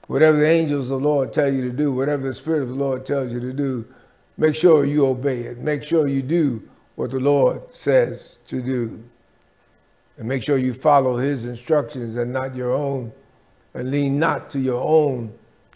Whatever 0.06 0.38
the 0.38 0.48
angels 0.48 0.90
of 0.90 1.00
the 1.00 1.08
Lord 1.08 1.32
tell 1.32 1.52
you 1.52 1.62
to 1.62 1.70
do, 1.70 1.92
whatever 1.92 2.22
the 2.22 2.34
Spirit 2.34 2.62
of 2.62 2.68
the 2.68 2.74
Lord 2.74 3.06
tells 3.06 3.32
you 3.32 3.40
to 3.40 3.52
do, 3.52 3.86
make 4.36 4.54
sure 4.54 4.84
you 4.84 5.06
obey 5.06 5.40
it. 5.40 5.58
Make 5.58 5.82
sure 5.82 6.08
you 6.08 6.22
do 6.22 6.68
what 6.96 7.10
the 7.10 7.20
Lord 7.20 7.74
says 7.74 8.38
to 8.46 8.60
do. 8.60 9.04
And 10.18 10.28
make 10.28 10.42
sure 10.42 10.58
you 10.58 10.74
follow 10.74 11.16
his 11.16 11.46
instructions 11.46 12.16
and 12.16 12.32
not 12.32 12.54
your 12.54 12.72
own, 12.72 13.12
and 13.74 13.90
lean 13.90 14.18
not 14.18 14.50
to 14.50 14.60
your 14.60 14.82
own 14.82 15.32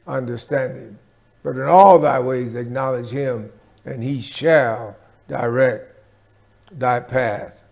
understanding. 0.06 0.99
But 1.42 1.56
in 1.56 1.62
all 1.62 1.99
thy 1.99 2.20
ways 2.20 2.54
acknowledge 2.54 3.11
him, 3.11 3.52
and 3.85 4.02
he 4.02 4.20
shall 4.20 4.96
direct 5.28 5.94
thy 6.70 7.00
path. 7.00 7.62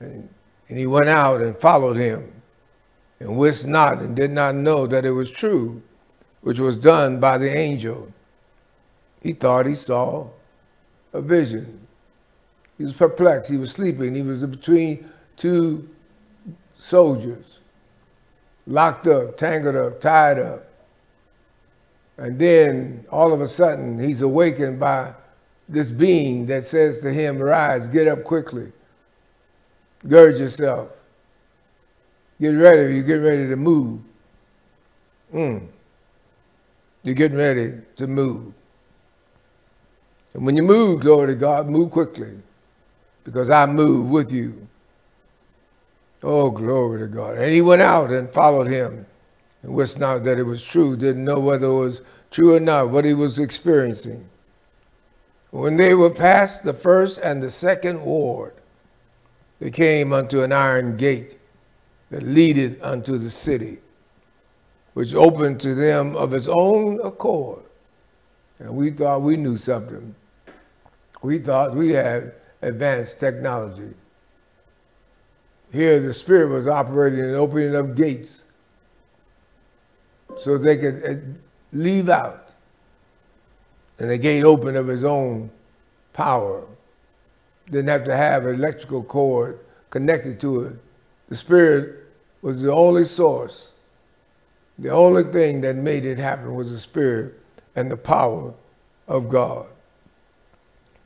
And 0.00 0.28
and 0.72 0.78
he 0.78 0.86
went 0.86 1.10
out 1.10 1.42
and 1.42 1.54
followed 1.54 1.98
him, 1.98 2.32
and 3.20 3.36
wist 3.36 3.68
not 3.68 3.98
and 3.98 4.16
did 4.16 4.30
not 4.30 4.54
know 4.54 4.86
that 4.86 5.04
it 5.04 5.10
was 5.10 5.30
true, 5.30 5.82
which 6.40 6.58
was 6.58 6.78
done 6.78 7.20
by 7.20 7.36
the 7.36 7.54
angel. 7.54 8.10
He 9.20 9.32
thought 9.32 9.66
he 9.66 9.74
saw 9.74 10.30
a 11.12 11.20
vision. 11.20 11.86
He 12.78 12.84
was 12.84 12.94
perplexed. 12.94 13.50
He 13.50 13.58
was 13.58 13.70
sleeping. 13.70 14.14
He 14.14 14.22
was 14.22 14.46
between 14.46 15.10
two 15.36 15.90
soldiers, 16.74 17.60
locked 18.66 19.06
up, 19.06 19.36
tangled 19.36 19.76
up, 19.76 20.00
tied 20.00 20.38
up. 20.38 20.72
And 22.16 22.38
then 22.38 23.04
all 23.10 23.34
of 23.34 23.42
a 23.42 23.46
sudden, 23.46 23.98
he's 23.98 24.22
awakened 24.22 24.80
by 24.80 25.12
this 25.68 25.90
being 25.90 26.46
that 26.46 26.64
says 26.64 27.00
to 27.00 27.12
him, 27.12 27.36
Rise, 27.36 27.90
get 27.90 28.08
up 28.08 28.24
quickly. 28.24 28.72
Gird 30.06 30.38
yourself. 30.38 31.04
Get 32.40 32.50
ready. 32.50 32.96
You 32.96 33.02
get 33.02 33.16
ready 33.16 33.48
to 33.48 33.56
move. 33.56 34.00
Mm. 35.32 35.68
You're 37.04 37.14
getting 37.14 37.36
ready 37.36 37.74
to 37.96 38.06
move. 38.06 38.52
And 40.34 40.46
when 40.46 40.56
you 40.56 40.62
move, 40.62 41.00
glory 41.00 41.28
to 41.28 41.34
God, 41.34 41.68
move 41.68 41.90
quickly 41.90 42.32
because 43.24 43.50
I 43.50 43.66
move 43.66 44.10
with 44.10 44.32
you. 44.32 44.66
Oh, 46.22 46.50
glory 46.50 47.00
to 47.00 47.06
God. 47.08 47.36
And 47.38 47.52
he 47.52 47.60
went 47.60 47.82
out 47.82 48.10
and 48.10 48.30
followed 48.30 48.68
him 48.68 49.06
and 49.62 49.74
wist 49.74 49.98
not 49.98 50.24
that 50.24 50.38
it 50.38 50.44
was 50.44 50.64
true, 50.64 50.96
didn't 50.96 51.24
know 51.24 51.40
whether 51.40 51.66
it 51.66 51.78
was 51.78 52.02
true 52.30 52.54
or 52.54 52.60
not, 52.60 52.90
what 52.90 53.04
he 53.04 53.14
was 53.14 53.38
experiencing. 53.38 54.28
When 55.50 55.76
they 55.76 55.94
were 55.94 56.10
past 56.10 56.64
the 56.64 56.72
first 56.72 57.18
and 57.18 57.42
the 57.42 57.50
second 57.50 58.02
ward, 58.02 58.54
they 59.62 59.70
came 59.70 60.12
unto 60.12 60.42
an 60.42 60.50
iron 60.50 60.96
gate 60.96 61.38
that 62.10 62.24
leadeth 62.24 62.82
unto 62.82 63.16
the 63.16 63.30
city, 63.30 63.78
which 64.94 65.14
opened 65.14 65.60
to 65.60 65.76
them 65.76 66.16
of 66.16 66.34
its 66.34 66.48
own 66.48 66.98
accord. 67.00 67.62
And 68.58 68.74
we 68.74 68.90
thought 68.90 69.22
we 69.22 69.36
knew 69.36 69.56
something. 69.56 70.16
We 71.22 71.38
thought 71.38 71.76
we 71.76 71.90
had 71.90 72.32
advanced 72.60 73.20
technology. 73.20 73.94
Here, 75.70 76.00
the 76.00 76.12
Spirit 76.12 76.48
was 76.48 76.66
operating 76.66 77.20
and 77.20 77.36
opening 77.36 77.76
up 77.76 77.94
gates 77.94 78.46
so 80.36 80.58
they 80.58 80.76
could 80.76 81.04
uh, 81.04 81.14
leave 81.72 82.08
out. 82.08 82.52
And 84.00 84.10
the 84.10 84.18
gate 84.18 84.42
opened 84.42 84.76
of 84.76 84.90
its 84.90 85.04
own 85.04 85.52
power 86.12 86.66
didn't 87.70 87.88
have 87.88 88.04
to 88.04 88.16
have 88.16 88.46
an 88.46 88.54
electrical 88.54 89.02
cord 89.02 89.58
connected 89.90 90.40
to 90.40 90.62
it. 90.62 90.76
The 91.28 91.36
Spirit 91.36 92.06
was 92.42 92.62
the 92.62 92.72
only 92.72 93.04
source. 93.04 93.74
The 94.78 94.90
only 94.90 95.24
thing 95.24 95.60
that 95.60 95.76
made 95.76 96.04
it 96.04 96.18
happen 96.18 96.54
was 96.54 96.72
the 96.72 96.78
Spirit 96.78 97.34
and 97.76 97.90
the 97.90 97.96
power 97.96 98.54
of 99.06 99.28
God. 99.28 99.66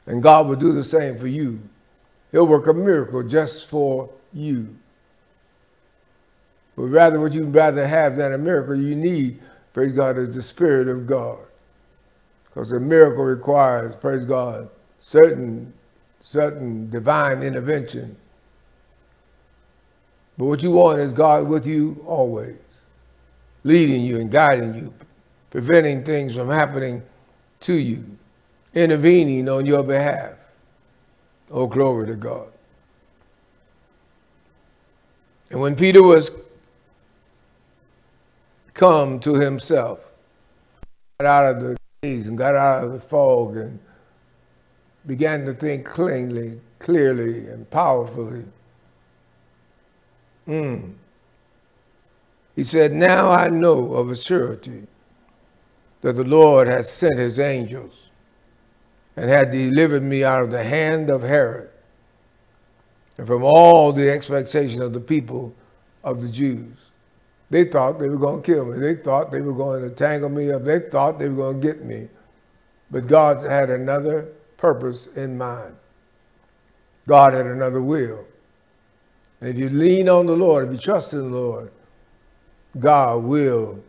And 0.06 0.22
God 0.22 0.46
will 0.46 0.56
do 0.56 0.72
the 0.72 0.82
same 0.82 1.18
for 1.18 1.26
you. 1.26 1.60
He'll 2.32 2.46
work 2.46 2.66
a 2.66 2.74
miracle 2.74 3.22
just 3.22 3.68
for 3.68 4.10
you. 4.32 4.76
But 6.76 6.84
rather, 6.84 7.20
what 7.20 7.32
you'd 7.32 7.54
rather 7.54 7.86
have 7.86 8.16
than 8.16 8.32
a 8.32 8.38
miracle, 8.38 8.74
you 8.74 8.94
need, 8.94 9.40
praise 9.72 9.92
God, 9.92 10.18
is 10.18 10.34
the 10.34 10.42
Spirit 10.42 10.88
of 10.88 11.06
God. 11.06 11.38
Because 12.44 12.72
a 12.72 12.80
miracle 12.80 13.24
requires, 13.24 13.96
praise 13.96 14.24
God, 14.24 14.68
certain 14.98 15.72
certain 16.26 16.90
divine 16.90 17.40
intervention. 17.40 18.16
But 20.36 20.46
what 20.46 20.60
you 20.60 20.72
want 20.72 20.98
is 20.98 21.12
God 21.12 21.46
with 21.46 21.68
you 21.68 22.02
always, 22.04 22.58
leading 23.62 24.04
you 24.04 24.18
and 24.18 24.28
guiding 24.28 24.74
you, 24.74 24.92
preventing 25.50 26.02
things 26.02 26.34
from 26.34 26.48
happening 26.50 27.04
to 27.60 27.74
you, 27.74 28.18
intervening 28.74 29.48
on 29.48 29.66
your 29.66 29.84
behalf. 29.84 30.32
Oh, 31.48 31.68
glory 31.68 32.08
to 32.08 32.16
God. 32.16 32.48
And 35.52 35.60
when 35.60 35.76
Peter 35.76 36.02
was 36.02 36.32
come 38.74 39.20
to 39.20 39.34
himself, 39.36 40.10
got 41.20 41.28
out 41.28 41.54
of 41.54 41.62
the 41.62 41.76
daze 42.02 42.26
and 42.26 42.36
got 42.36 42.56
out 42.56 42.82
of 42.82 42.92
the 42.92 42.98
fog 42.98 43.56
and 43.56 43.78
began 45.06 45.44
to 45.46 45.52
think 45.52 45.86
cleanly, 45.86 46.60
clearly, 46.78 47.46
and 47.46 47.70
powerfully. 47.70 48.44
Mm. 50.48 50.94
He 52.54 52.64
said, 52.64 52.92
Now 52.92 53.30
I 53.30 53.48
know 53.48 53.94
of 53.94 54.10
a 54.10 54.16
surety 54.16 54.86
that 56.00 56.14
the 56.14 56.24
Lord 56.24 56.68
has 56.68 56.90
sent 56.90 57.18
his 57.18 57.38
angels 57.38 58.08
and 59.16 59.30
had 59.30 59.50
delivered 59.50 60.02
me 60.02 60.24
out 60.24 60.42
of 60.42 60.50
the 60.50 60.64
hand 60.64 61.10
of 61.10 61.22
Herod 61.22 61.70
and 63.18 63.26
from 63.26 63.42
all 63.42 63.92
the 63.92 64.10
expectation 64.10 64.82
of 64.82 64.92
the 64.92 65.00
people 65.00 65.54
of 66.04 66.22
the 66.22 66.28
Jews. 66.28 66.74
They 67.48 67.64
thought 67.64 67.98
they 67.98 68.08
were 68.08 68.16
going 68.18 68.42
to 68.42 68.52
kill 68.54 68.64
me. 68.66 68.78
They 68.78 68.94
thought 68.94 69.30
they 69.30 69.40
were 69.40 69.54
going 69.54 69.82
to 69.82 69.90
tangle 69.90 70.28
me 70.28 70.50
up. 70.50 70.64
They 70.64 70.80
thought 70.80 71.18
they 71.18 71.28
were 71.28 71.52
going 71.52 71.60
to 71.60 71.66
get 71.66 71.84
me. 71.84 72.08
But 72.90 73.06
God 73.06 73.42
had 73.42 73.70
another 73.70 74.28
purpose 74.56 75.06
in 75.06 75.38
mind. 75.38 75.76
God 77.06 77.34
had 77.34 77.46
another 77.46 77.80
will. 77.80 78.24
And 79.40 79.50
if 79.50 79.58
you 79.58 79.68
lean 79.68 80.08
on 80.08 80.26
the 80.26 80.36
Lord, 80.36 80.66
if 80.66 80.72
you 80.72 80.78
trust 80.78 81.12
in 81.12 81.30
the 81.30 81.36
Lord, 81.36 81.70
God 82.78 83.22
will 83.22 83.82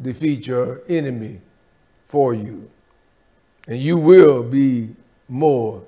defeat 0.00 0.46
your 0.46 0.82
enemy 0.88 1.40
for 2.04 2.34
you. 2.34 2.70
And 3.66 3.78
you 3.78 3.98
will 3.98 4.42
be 4.42 4.94
more 5.28 5.84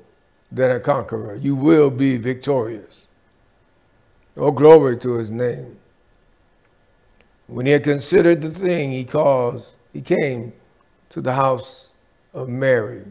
than 0.52 0.70
a 0.70 0.80
conqueror. 0.80 1.36
You 1.36 1.56
will 1.56 1.90
be 1.90 2.16
victorious. 2.16 3.08
Oh, 4.36 4.50
glory 4.50 4.96
to 4.98 5.14
his 5.14 5.30
name. 5.30 5.76
When 7.46 7.66
he 7.66 7.72
had 7.72 7.82
considered 7.82 8.42
the 8.42 8.48
thing, 8.48 8.92
he 8.92 9.04
caused, 9.04 9.74
he 9.92 10.00
came 10.00 10.52
to 11.10 11.20
the 11.20 11.34
house 11.34 11.90
of 12.32 12.48
Mary, 12.48 13.04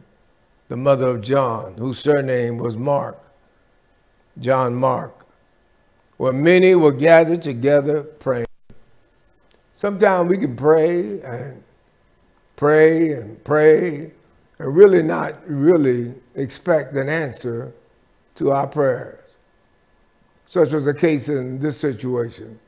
the 0.69 0.77
mother 0.77 1.07
of 1.09 1.21
John, 1.21 1.75
whose 1.77 1.99
surname 1.99 2.57
was 2.57 2.77
Mark, 2.77 3.21
John 4.39 4.75
Mark, 4.75 5.25
where 6.17 6.31
many 6.31 6.75
were 6.75 6.91
gathered 6.91 7.41
together 7.41 8.03
praying. 8.03 8.45
Sometimes 9.73 10.29
we 10.29 10.37
can 10.37 10.55
pray 10.55 11.21
and 11.21 11.63
pray 12.55 13.13
and 13.13 13.43
pray 13.43 14.11
and 14.59 14.75
really 14.75 15.01
not 15.01 15.35
really 15.47 16.13
expect 16.35 16.95
an 16.95 17.09
answer 17.09 17.73
to 18.35 18.51
our 18.51 18.67
prayers. 18.67 19.15
Such 20.45 20.71
was 20.71 20.85
the 20.85 20.93
case 20.93 21.29
in 21.29 21.59
this 21.59 21.79
situation. 21.79 22.59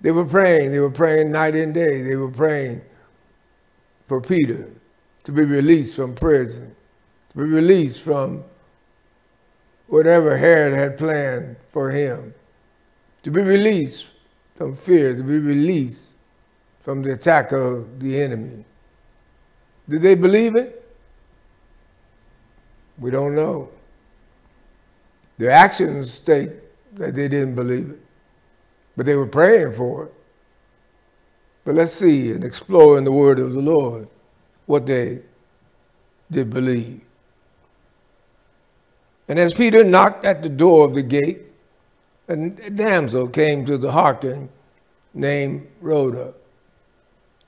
They 0.00 0.10
were 0.10 0.24
praying, 0.24 0.72
they 0.72 0.80
were 0.80 0.90
praying 0.90 1.32
night 1.32 1.54
and 1.54 1.72
day. 1.72 2.02
They 2.02 2.16
were 2.16 2.30
praying 2.30 2.82
for 4.06 4.20
Peter 4.20 4.70
to 5.22 5.32
be 5.32 5.44
released 5.44 5.96
from 5.96 6.14
prison, 6.14 6.76
be 7.34 7.42
released 7.42 8.00
from 8.00 8.44
whatever 9.86 10.36
Herod 10.36 10.74
had 10.74 10.96
planned 10.96 11.56
for 11.68 11.90
him, 11.90 12.34
to 13.22 13.30
be 13.30 13.42
released 13.42 14.10
from 14.56 14.76
fear, 14.76 15.16
to 15.16 15.22
be 15.22 15.38
released 15.38 16.14
from 16.82 17.02
the 17.02 17.12
attack 17.12 17.52
of 17.52 18.00
the 18.00 18.20
enemy. 18.20 18.64
Did 19.88 20.02
they 20.02 20.14
believe 20.14 20.56
it? 20.56 20.80
We 22.98 23.10
don't 23.10 23.34
know. 23.34 23.70
Their 25.38 25.50
actions 25.50 26.12
state 26.12 26.50
that 26.94 27.14
they 27.14 27.28
didn't 27.28 27.54
believe 27.54 27.90
it, 27.90 28.00
but 28.96 29.06
they 29.06 29.16
were 29.16 29.26
praying 29.26 29.72
for 29.72 30.04
it. 30.04 30.14
But 31.64 31.74
let's 31.74 31.92
see 31.92 32.30
and 32.30 32.44
explore 32.44 32.98
in 32.98 33.04
the 33.04 33.12
word 33.12 33.38
of 33.38 33.52
the 33.52 33.60
Lord 33.60 34.08
what 34.66 34.86
they 34.86 35.20
did 36.30 36.50
believe. 36.50 37.00
And 39.28 39.38
as 39.38 39.54
Peter 39.54 39.82
knocked 39.82 40.24
at 40.24 40.42
the 40.42 40.48
door 40.48 40.84
of 40.84 40.94
the 40.94 41.02
gate, 41.02 41.40
a 42.28 42.36
damsel 42.36 43.28
came 43.28 43.64
to 43.66 43.76
the 43.78 43.92
hearken 43.92 44.48
named 45.12 45.66
Rhoda. 45.80 46.34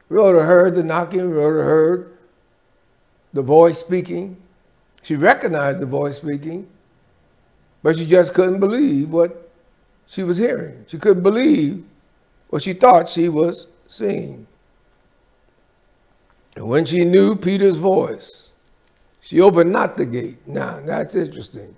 Rhoda 0.08 0.42
heard 0.42 0.74
the 0.74 0.82
knocking, 0.82 1.30
Rhoda 1.30 1.62
heard 1.62 2.16
the 3.32 3.42
voice 3.42 3.78
speaking. 3.78 4.36
She 5.02 5.16
recognized 5.16 5.80
the 5.80 5.86
voice 5.86 6.18
speaking, 6.18 6.68
but 7.82 7.96
she 7.96 8.06
just 8.06 8.34
couldn't 8.34 8.60
believe 8.60 9.12
what 9.12 9.50
she 10.06 10.22
was 10.22 10.36
hearing. 10.36 10.84
She 10.86 10.98
couldn't 10.98 11.22
believe 11.22 11.84
what 12.48 12.62
she 12.62 12.72
thought 12.72 13.08
she 13.08 13.28
was 13.28 13.66
seeing. 13.88 14.46
And 16.54 16.68
when 16.68 16.84
she 16.86 17.04
knew 17.04 17.36
Peter's 17.36 17.76
voice, 17.76 18.45
she 19.26 19.40
opened 19.40 19.72
not 19.72 19.96
the 19.96 20.06
gate. 20.06 20.46
Now, 20.46 20.80
that's 20.80 21.16
interesting. 21.16 21.74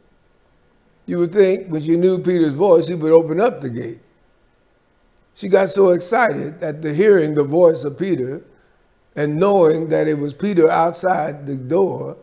You 1.06 1.18
would 1.20 1.32
think 1.32 1.68
when 1.68 1.80
she 1.80 1.96
knew 1.96 2.18
Peter's 2.18 2.52
voice, 2.52 2.88
she 2.88 2.94
would 2.94 3.10
open 3.10 3.40
up 3.40 3.62
the 3.62 3.70
gate. 3.70 4.00
She 5.34 5.48
got 5.48 5.70
so 5.70 5.90
excited 5.90 6.62
at 6.62 6.82
the 6.82 6.92
hearing 6.92 7.34
the 7.34 7.44
voice 7.44 7.84
of 7.84 7.98
Peter 7.98 8.42
and 9.16 9.36
knowing 9.36 9.88
that 9.88 10.06
it 10.08 10.18
was 10.18 10.34
Peter 10.34 10.70
outside 10.70 11.46
the 11.46 11.56
door 11.56 12.18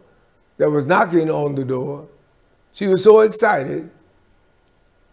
that 0.57 0.69
was 0.69 0.85
knocking 0.85 1.31
on 1.31 1.55
the 1.55 1.65
door, 1.65 2.07
she 2.71 2.85
was 2.85 3.03
so 3.03 3.21
excited. 3.21 3.89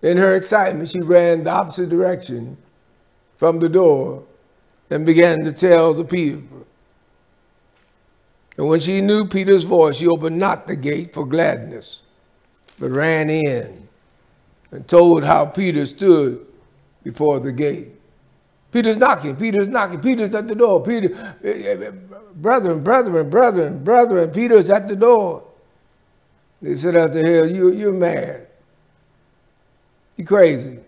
In 0.03 0.19
her 0.19 0.35
excitement, 0.37 0.91
she 0.91 1.01
ran 1.01 1.45
the 1.45 1.51
opposite 1.51 1.89
direction 1.89 2.59
from 3.39 3.61
the 3.61 3.69
door 3.69 4.25
and 4.91 5.07
began 5.07 5.43
to 5.45 5.53
tell 5.53 5.95
the 5.95 6.05
people. 6.05 6.67
And 8.57 8.69
when 8.69 8.81
she 8.81 9.01
knew 9.01 9.27
Peter's 9.27 9.65
voice, 9.65 9.97
she 9.97 10.07
opened 10.07 10.39
not 10.39 10.67
the 10.67 10.77
gate 10.77 11.15
for 11.15 11.27
gladness, 11.27 12.03
but 12.79 12.91
ran 12.91 13.31
in 13.31 13.89
and 14.71 14.87
told 14.87 15.25
how 15.25 15.47
Peter 15.47 15.87
stood 15.87 16.45
before 17.03 17.41
the 17.41 17.53
gate. 17.53 17.89
Peter's 18.71 18.99
knocking, 18.99 19.37
Peter's 19.37 19.69
knocking, 19.69 20.01
Peter's 20.01 20.35
at 20.35 20.49
the 20.49 20.55
door. 20.55 20.83
Peter, 20.83 21.37
brethren, 22.35 22.81
brethren, 22.81 23.29
brethren, 23.29 23.85
brethren, 23.85 24.31
Peter's 24.31 24.71
at 24.71 24.89
the 24.89 24.97
door. 24.97 25.45
They 26.63 26.75
said 26.75 26.97
out 26.97 27.13
the 27.13 27.51
you, 27.53 27.73
you're 27.73 27.93
mad. 27.93 28.47
You're 30.17 30.27
crazy. 30.27 30.79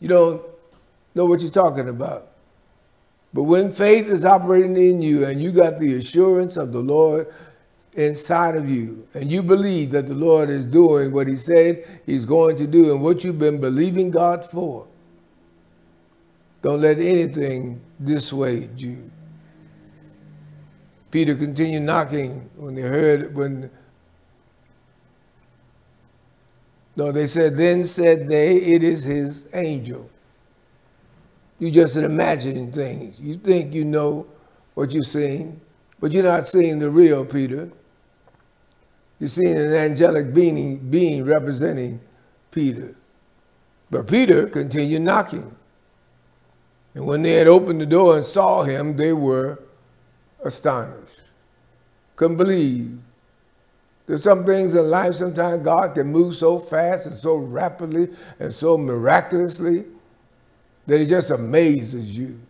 You 0.00 0.08
don't 0.08 0.42
know 1.14 1.26
what 1.26 1.40
you're 1.40 1.50
talking 1.50 1.88
about. 1.88 2.28
But 3.34 3.42
when 3.42 3.72
faith 3.72 4.08
is 4.08 4.24
operating 4.24 4.76
in 4.76 5.02
you 5.02 5.26
and 5.26 5.42
you 5.42 5.50
got 5.50 5.76
the 5.76 5.94
assurance 5.94 6.56
of 6.56 6.72
the 6.72 6.78
Lord 6.78 7.26
inside 7.94 8.54
of 8.54 8.70
you, 8.70 9.08
and 9.12 9.30
you 9.30 9.42
believe 9.42 9.90
that 9.90 10.06
the 10.06 10.14
Lord 10.14 10.48
is 10.50 10.64
doing 10.64 11.12
what 11.12 11.26
He 11.26 11.34
said 11.34 11.84
He's 12.06 12.24
going 12.24 12.56
to 12.56 12.66
do 12.66 12.92
and 12.92 13.02
what 13.02 13.24
you've 13.24 13.40
been 13.40 13.60
believing 13.60 14.10
God 14.10 14.48
for, 14.48 14.86
don't 16.62 16.80
let 16.80 16.98
anything 16.98 17.80
dissuade 18.02 18.80
you. 18.80 19.10
Peter 21.10 21.34
continued 21.34 21.82
knocking 21.82 22.48
when 22.56 22.76
they 22.76 22.82
heard, 22.82 23.34
when, 23.34 23.70
no, 26.96 27.12
they 27.12 27.26
said, 27.26 27.56
then 27.56 27.84
said 27.84 28.28
they, 28.28 28.56
it 28.56 28.82
is 28.82 29.04
his 29.04 29.46
angel. 29.52 30.08
You 31.58 31.70
just 31.70 31.96
imagining 31.96 32.72
things. 32.72 33.20
You 33.20 33.36
think 33.36 33.74
you 33.74 33.84
know 33.84 34.26
what 34.74 34.92
you're 34.92 35.02
seeing, 35.02 35.60
but 36.00 36.12
you're 36.12 36.24
not 36.24 36.46
seeing 36.46 36.78
the 36.78 36.90
real 36.90 37.24
Peter. 37.24 37.70
You're 39.18 39.28
seeing 39.28 39.56
an 39.56 39.72
angelic 39.72 40.34
being, 40.34 40.78
being 40.90 41.24
representing 41.24 42.00
Peter. 42.50 42.96
But 43.90 44.08
Peter 44.08 44.46
continued 44.48 45.02
knocking. 45.02 45.54
And 46.94 47.06
when 47.06 47.22
they 47.22 47.34
had 47.34 47.46
opened 47.46 47.80
the 47.80 47.86
door 47.86 48.16
and 48.16 48.24
saw 48.24 48.62
him, 48.64 48.96
they 48.96 49.12
were 49.12 49.62
astonished. 50.44 51.20
Couldn't 52.16 52.36
believe. 52.36 52.98
There's 54.06 54.22
some 54.22 54.44
things 54.44 54.74
in 54.74 54.90
life, 54.90 55.14
sometimes 55.14 55.64
God 55.64 55.94
can 55.94 56.08
move 56.08 56.34
so 56.34 56.58
fast 56.58 57.06
and 57.06 57.16
so 57.16 57.36
rapidly 57.36 58.08
and 58.38 58.52
so 58.52 58.76
miraculously 58.76 59.86
that 60.86 61.00
it 61.00 61.06
just 61.06 61.30
amazes 61.30 62.16
you. 62.16 62.40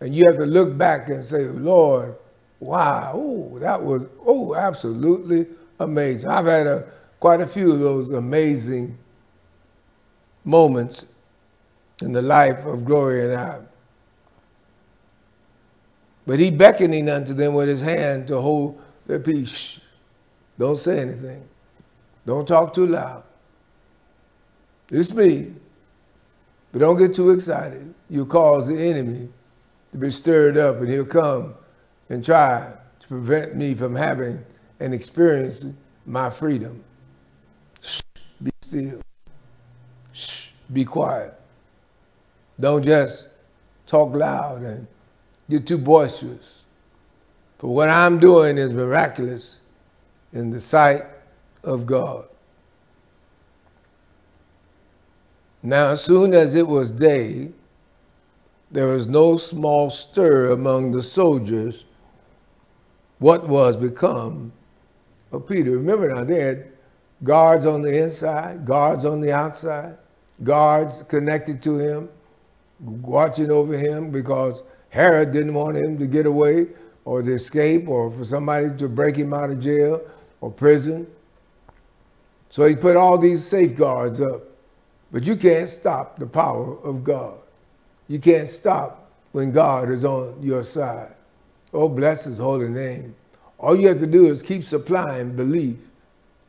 And 0.00 0.14
you 0.14 0.22
have 0.26 0.36
to 0.36 0.46
look 0.46 0.76
back 0.76 1.08
and 1.08 1.24
say, 1.24 1.44
Lord, 1.44 2.16
wow, 2.60 3.12
oh, 3.14 3.58
that 3.60 3.82
was, 3.82 4.08
oh, 4.24 4.54
absolutely 4.54 5.46
amazing. 5.78 6.28
I've 6.28 6.46
had 6.46 6.66
a, 6.66 6.86
quite 7.20 7.40
a 7.40 7.46
few 7.46 7.72
of 7.72 7.80
those 7.80 8.10
amazing 8.10 8.98
moments 10.44 11.06
in 12.02 12.12
the 12.12 12.22
life 12.22 12.66
of 12.66 12.84
Gloria 12.84 13.30
and 13.30 13.40
I. 13.40 13.60
But 16.26 16.38
he 16.38 16.50
beckoning 16.50 17.08
unto 17.08 17.34
them 17.34 17.54
with 17.54 17.68
his 17.68 17.82
hand 17.82 18.28
to 18.28 18.40
hold 18.40 18.80
their 19.06 19.20
peace. 19.20 19.80
Don't 20.58 20.76
say 20.76 21.00
anything. 21.00 21.46
Don't 22.26 22.46
talk 22.48 22.72
too 22.72 22.86
loud. 22.86 23.22
It's 24.90 25.12
me. 25.12 25.54
But 26.74 26.80
don't 26.80 26.98
get 26.98 27.14
too 27.14 27.30
excited. 27.30 27.94
You'll 28.10 28.26
cause 28.26 28.66
the 28.66 28.76
enemy 28.76 29.28
to 29.92 29.96
be 29.96 30.10
stirred 30.10 30.56
up, 30.56 30.78
and 30.80 30.88
he'll 30.88 31.04
come 31.04 31.54
and 32.08 32.24
try 32.24 32.72
to 32.98 33.06
prevent 33.06 33.54
me 33.54 33.76
from 33.76 33.94
having 33.94 34.44
and 34.80 34.92
experiencing 34.92 35.76
my 36.04 36.30
freedom. 36.30 36.82
Shh, 37.80 38.00
be 38.42 38.50
still. 38.60 39.00
Shh, 40.12 40.48
be 40.72 40.84
quiet. 40.84 41.34
Don't 42.58 42.84
just 42.84 43.28
talk 43.86 44.12
loud 44.12 44.62
and 44.62 44.88
get 45.48 45.68
too 45.68 45.78
boisterous. 45.78 46.64
For 47.58 47.72
what 47.72 47.88
I'm 47.88 48.18
doing 48.18 48.58
is 48.58 48.72
miraculous 48.72 49.62
in 50.32 50.50
the 50.50 50.60
sight 50.60 51.04
of 51.62 51.86
God. 51.86 52.24
Now, 55.66 55.88
as 55.88 56.04
soon 56.04 56.34
as 56.34 56.54
it 56.54 56.68
was 56.68 56.90
day, 56.90 57.48
there 58.70 58.86
was 58.86 59.08
no 59.08 59.38
small 59.38 59.88
stir 59.88 60.50
among 60.50 60.92
the 60.92 61.00
soldiers 61.00 61.86
what 63.18 63.48
was 63.48 63.74
become 63.74 64.52
of 65.32 65.48
Peter. 65.48 65.70
Remember 65.70 66.12
now, 66.12 66.22
they 66.22 66.40
had 66.40 66.66
guards 67.22 67.64
on 67.64 67.80
the 67.80 68.02
inside, 68.02 68.66
guards 68.66 69.06
on 69.06 69.22
the 69.22 69.32
outside, 69.32 69.96
guards 70.42 71.02
connected 71.04 71.62
to 71.62 71.78
him, 71.78 72.10
watching 72.80 73.50
over 73.50 73.78
him 73.78 74.10
because 74.10 74.62
Herod 74.90 75.32
didn't 75.32 75.54
want 75.54 75.78
him 75.78 75.98
to 75.98 76.06
get 76.06 76.26
away 76.26 76.66
or 77.06 77.22
to 77.22 77.32
escape 77.32 77.88
or 77.88 78.10
for 78.10 78.24
somebody 78.24 78.68
to 78.76 78.86
break 78.86 79.16
him 79.16 79.32
out 79.32 79.48
of 79.48 79.60
jail 79.60 80.02
or 80.42 80.50
prison. 80.50 81.06
So 82.50 82.66
he 82.66 82.76
put 82.76 82.96
all 82.96 83.16
these 83.16 83.42
safeguards 83.42 84.20
up. 84.20 84.53
But 85.14 85.28
you 85.28 85.36
can't 85.36 85.68
stop 85.68 86.18
the 86.18 86.26
power 86.26 86.76
of 86.80 87.04
God. 87.04 87.38
You 88.08 88.18
can't 88.18 88.48
stop 88.48 89.12
when 89.30 89.52
God 89.52 89.88
is 89.88 90.04
on 90.04 90.42
your 90.42 90.64
side. 90.64 91.14
Oh, 91.72 91.88
bless 91.88 92.24
his 92.24 92.38
holy 92.38 92.68
name. 92.68 93.14
All 93.56 93.76
you 93.78 93.86
have 93.86 93.98
to 93.98 94.08
do 94.08 94.26
is 94.26 94.42
keep 94.42 94.64
supplying 94.64 95.36
belief 95.36 95.76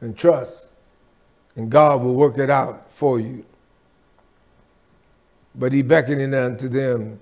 and 0.02 0.18
trust, 0.18 0.72
and 1.56 1.70
God 1.70 2.02
will 2.02 2.16
work 2.16 2.40
it 2.40 2.50
out 2.50 2.92
for 2.92 3.20
you. 3.20 3.46
But 5.54 5.72
he 5.72 5.84
beckoning 5.84 6.34
unto 6.34 6.68
them. 6.68 7.20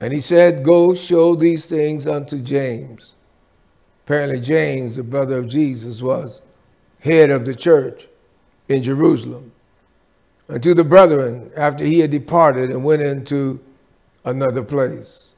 And 0.00 0.12
he 0.12 0.20
said, 0.20 0.62
Go 0.62 0.94
show 0.94 1.34
these 1.34 1.66
things 1.66 2.06
unto 2.06 2.40
James. 2.40 3.14
Apparently, 4.04 4.38
James, 4.38 4.94
the 4.94 5.02
brother 5.02 5.38
of 5.38 5.48
Jesus, 5.48 6.00
was 6.00 6.42
head 7.00 7.30
of 7.30 7.44
the 7.44 7.56
church 7.56 8.06
in 8.72 8.82
Jerusalem. 8.82 9.52
And 10.48 10.62
to 10.62 10.74
the 10.74 10.84
brethren, 10.84 11.50
after 11.56 11.84
he 11.84 12.00
had 12.00 12.10
departed 12.10 12.70
and 12.70 12.84
went 12.84 13.02
into 13.02 13.60
another 14.24 14.62
place. 14.62 15.28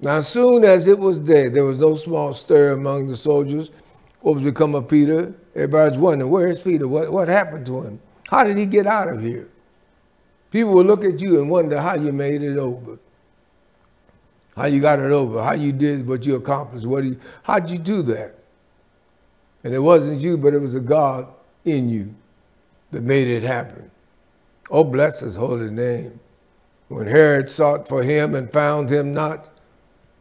Now, 0.00 0.16
as 0.16 0.28
soon 0.28 0.64
as 0.64 0.86
it 0.86 0.98
was 0.98 1.18
day, 1.18 1.48
there 1.48 1.64
was 1.64 1.78
no 1.78 1.94
small 1.94 2.32
stir 2.32 2.72
among 2.72 3.06
the 3.06 3.16
soldiers. 3.16 3.70
What 4.20 4.34
was 4.34 4.44
become 4.44 4.74
of 4.74 4.88
Peter? 4.88 5.32
Everybody's 5.54 5.98
wondering, 5.98 6.30
where's 6.30 6.60
Peter? 6.60 6.88
What, 6.88 7.12
what 7.12 7.28
happened 7.28 7.66
to 7.66 7.82
him? 7.82 8.00
How 8.28 8.44
did 8.44 8.58
he 8.58 8.66
get 8.66 8.86
out 8.86 9.08
of 9.08 9.22
here? 9.22 9.48
People 10.50 10.72
will 10.72 10.84
look 10.84 11.04
at 11.04 11.20
you 11.20 11.40
and 11.40 11.50
wonder 11.50 11.80
how 11.80 11.96
you 11.96 12.12
made 12.12 12.42
it 12.42 12.58
over. 12.58 12.98
How 14.54 14.66
you 14.66 14.80
got 14.80 14.98
it 14.98 15.12
over, 15.12 15.42
how 15.42 15.54
you 15.54 15.70
did 15.70 16.08
what 16.08 16.26
you 16.26 16.34
accomplished, 16.34 16.86
what 16.86 17.04
you, 17.04 17.20
how'd 17.42 17.70
you 17.70 17.78
do 17.78 18.02
that? 18.02 18.34
And 19.62 19.74
it 19.74 19.78
wasn't 19.78 20.20
you, 20.20 20.38
but 20.38 20.54
it 20.54 20.58
was 20.58 20.74
a 20.74 20.80
God 20.80 21.28
in 21.64 21.90
you 21.90 22.14
that 22.90 23.02
made 23.02 23.28
it 23.28 23.42
happen. 23.42 23.90
Oh, 24.70 24.84
bless 24.84 25.20
his 25.20 25.36
holy 25.36 25.70
name. 25.70 26.20
When 26.88 27.06
Herod 27.06 27.50
sought 27.50 27.88
for 27.88 28.02
him 28.02 28.34
and 28.34 28.52
found 28.52 28.90
him 28.90 29.12
not, 29.12 29.48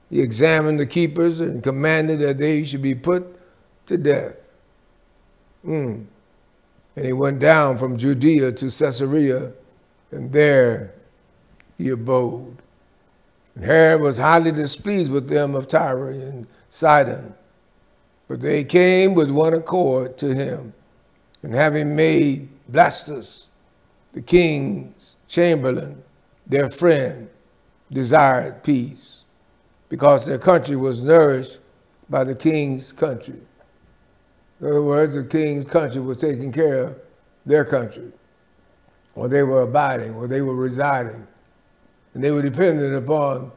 he 0.09 0.21
examined 0.21 0.79
the 0.79 0.85
keepers 0.85 1.39
and 1.41 1.63
commanded 1.63 2.19
that 2.19 2.37
they 2.37 2.63
should 2.63 2.81
be 2.81 2.95
put 2.95 3.39
to 3.87 3.97
death. 3.97 4.53
Mm. 5.65 6.05
And 6.95 7.05
he 7.05 7.13
went 7.13 7.39
down 7.39 7.77
from 7.77 7.97
Judea 7.97 8.51
to 8.53 8.65
Caesarea, 8.65 9.51
and 10.11 10.31
there 10.31 10.93
he 11.77 11.89
abode. 11.89 12.57
And 13.55 13.65
Herod 13.65 14.01
was 14.01 14.17
highly 14.17 14.51
displeased 14.51 15.11
with 15.11 15.27
them 15.27 15.55
of 15.55 15.67
Tyre 15.67 16.09
and 16.09 16.47
Sidon. 16.69 17.33
But 18.27 18.41
they 18.41 18.63
came 18.63 19.13
with 19.13 19.29
one 19.29 19.53
accord 19.53 20.17
to 20.19 20.33
him, 20.33 20.73
and 21.45 21.53
having 21.53 21.95
made 21.95 22.49
Blastus, 22.71 23.45
the 24.13 24.21
king's 24.21 25.15
chamberlain, 25.27 26.01
their 26.47 26.71
friend, 26.71 27.29
desired 27.91 28.63
peace, 28.63 29.25
because 29.87 30.25
their 30.25 30.39
country 30.39 30.75
was 30.75 31.03
nourished 31.03 31.59
by 32.09 32.23
the 32.23 32.33
king's 32.33 32.91
country. 32.91 33.39
In 34.59 34.67
other 34.67 34.81
words, 34.81 35.13
the 35.13 35.23
king's 35.23 35.67
country 35.67 36.01
was 36.01 36.17
taking 36.17 36.51
care 36.51 36.85
of 36.85 36.95
their 37.45 37.63
country, 37.63 38.11
or 39.13 39.27
they 39.27 39.43
were 39.43 39.61
abiding, 39.61 40.15
or 40.15 40.27
they 40.27 40.41
were 40.41 40.55
residing. 40.55 41.27
And 42.15 42.23
they 42.23 42.31
were 42.31 42.41
dependent 42.41 42.95
upon 42.95 43.51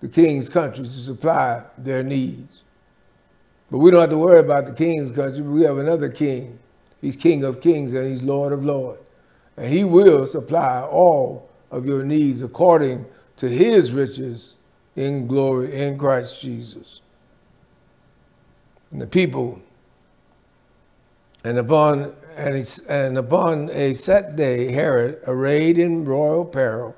the 0.00 0.08
king's 0.08 0.50
country 0.50 0.84
to 0.84 0.92
supply 0.92 1.62
their 1.78 2.02
needs. 2.02 2.62
But 3.70 3.78
we 3.78 3.90
don't 3.90 4.00
have 4.02 4.10
to 4.10 4.18
worry 4.18 4.40
about 4.40 4.66
the 4.66 4.74
king's 4.74 5.10
country. 5.10 5.40
We 5.40 5.62
have 5.62 5.78
another 5.78 6.10
king. 6.10 6.58
He's 7.00 7.16
King 7.16 7.44
of 7.44 7.60
kings 7.60 7.92
and 7.92 8.08
he's 8.08 8.22
Lord 8.22 8.52
of 8.52 8.64
lords. 8.64 9.00
And 9.56 9.72
he 9.72 9.84
will 9.84 10.26
supply 10.26 10.82
all 10.82 11.48
of 11.70 11.86
your 11.86 12.02
needs 12.02 12.42
according 12.42 13.06
to 13.36 13.48
his 13.48 13.92
riches 13.92 14.56
in 14.94 15.26
glory 15.26 15.74
in 15.74 15.98
Christ 15.98 16.40
Jesus. 16.40 17.00
And 18.90 19.00
the 19.00 19.06
people, 19.06 19.60
and 21.44 21.58
upon, 21.58 22.14
and, 22.36 22.82
and 22.88 23.18
upon 23.18 23.70
a 23.70 23.94
set 23.94 24.36
day, 24.36 24.72
Herod, 24.72 25.20
arrayed 25.26 25.78
in 25.78 26.04
royal 26.04 26.42
apparel, 26.42 26.96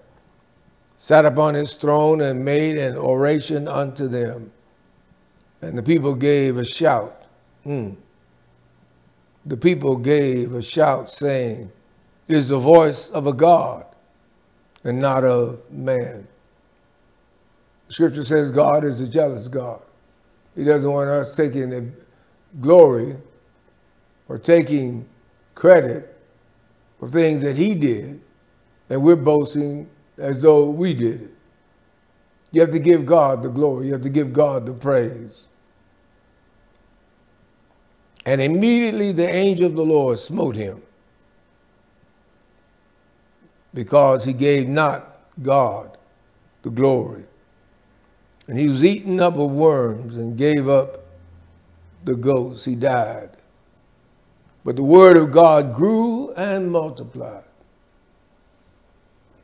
sat 0.96 1.24
upon 1.24 1.54
his 1.54 1.74
throne 1.74 2.20
and 2.20 2.44
made 2.44 2.76
an 2.76 2.96
oration 2.96 3.68
unto 3.68 4.08
them. 4.08 4.52
And 5.60 5.76
the 5.76 5.82
people 5.82 6.14
gave 6.14 6.56
a 6.56 6.64
shout. 6.64 7.22
Mm. 7.66 7.96
The 9.46 9.56
people 9.56 9.96
gave 9.96 10.54
a 10.54 10.62
shout 10.62 11.10
saying, 11.10 11.70
It 12.26 12.36
is 12.36 12.48
the 12.48 12.58
voice 12.58 13.10
of 13.10 13.26
a 13.26 13.32
God 13.32 13.86
and 14.84 15.00
not 15.00 15.24
of 15.24 15.60
man. 15.70 16.26
Scripture 17.88 18.24
says 18.24 18.50
God 18.50 18.84
is 18.84 19.00
a 19.00 19.08
jealous 19.08 19.48
God. 19.48 19.82
He 20.54 20.64
doesn't 20.64 20.90
want 20.90 21.08
us 21.08 21.36
taking 21.36 21.70
the 21.70 21.88
glory 22.60 23.16
or 24.28 24.38
taking 24.38 25.08
credit 25.54 26.16
for 26.98 27.08
things 27.08 27.42
that 27.42 27.56
he 27.56 27.74
did, 27.74 28.20
and 28.90 29.02
we're 29.02 29.16
boasting 29.16 29.88
as 30.18 30.42
though 30.42 30.68
we 30.68 30.94
did 30.94 31.22
it. 31.22 31.30
You 32.50 32.60
have 32.60 32.70
to 32.70 32.78
give 32.78 33.06
God 33.06 33.42
the 33.42 33.50
glory. 33.50 33.86
You 33.86 33.92
have 33.92 34.02
to 34.02 34.08
give 34.08 34.32
God 34.32 34.66
the 34.66 34.72
praise. 34.72 35.46
And 38.26 38.40
immediately 38.40 39.12
the 39.12 39.28
angel 39.28 39.66
of 39.66 39.76
the 39.76 39.84
Lord 39.84 40.18
smote 40.18 40.56
him 40.56 40.82
because 43.74 44.24
he 44.24 44.32
gave 44.32 44.68
not 44.68 45.18
God 45.42 45.96
the 46.62 46.70
glory. 46.70 47.24
And 48.48 48.58
he 48.58 48.68
was 48.68 48.84
eaten 48.84 49.20
up 49.20 49.36
of 49.36 49.50
worms 49.50 50.16
and 50.16 50.36
gave 50.36 50.68
up 50.68 51.04
the 52.04 52.14
ghost. 52.14 52.64
He 52.64 52.74
died. 52.74 53.30
But 54.64 54.76
the 54.76 54.82
word 54.82 55.16
of 55.16 55.30
God 55.30 55.74
grew 55.74 56.32
and 56.32 56.70
multiplied. 56.70 57.44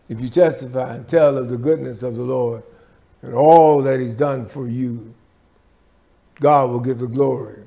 If 0.09 0.21
you 0.21 0.29
testify 0.29 0.95
and 0.95 1.09
tell 1.09 1.39
of 1.39 1.49
the 1.49 1.57
goodness 1.57 2.03
of 2.03 2.15
the 2.15 2.23
Lord 2.23 2.63
and 3.23 3.35
all 3.35 3.83
that 3.83 4.01
he's 4.01 4.17
done 4.17 4.47
for 4.47 4.69
you, 4.69 5.15
God 6.41 6.71
will 6.71 6.81
get 6.81 6.99
the 6.99 7.07
glory. 7.07 7.63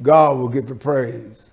God 0.00 0.38
will 0.38 0.48
get 0.48 0.66
the 0.66 0.74
praise. 0.74 1.50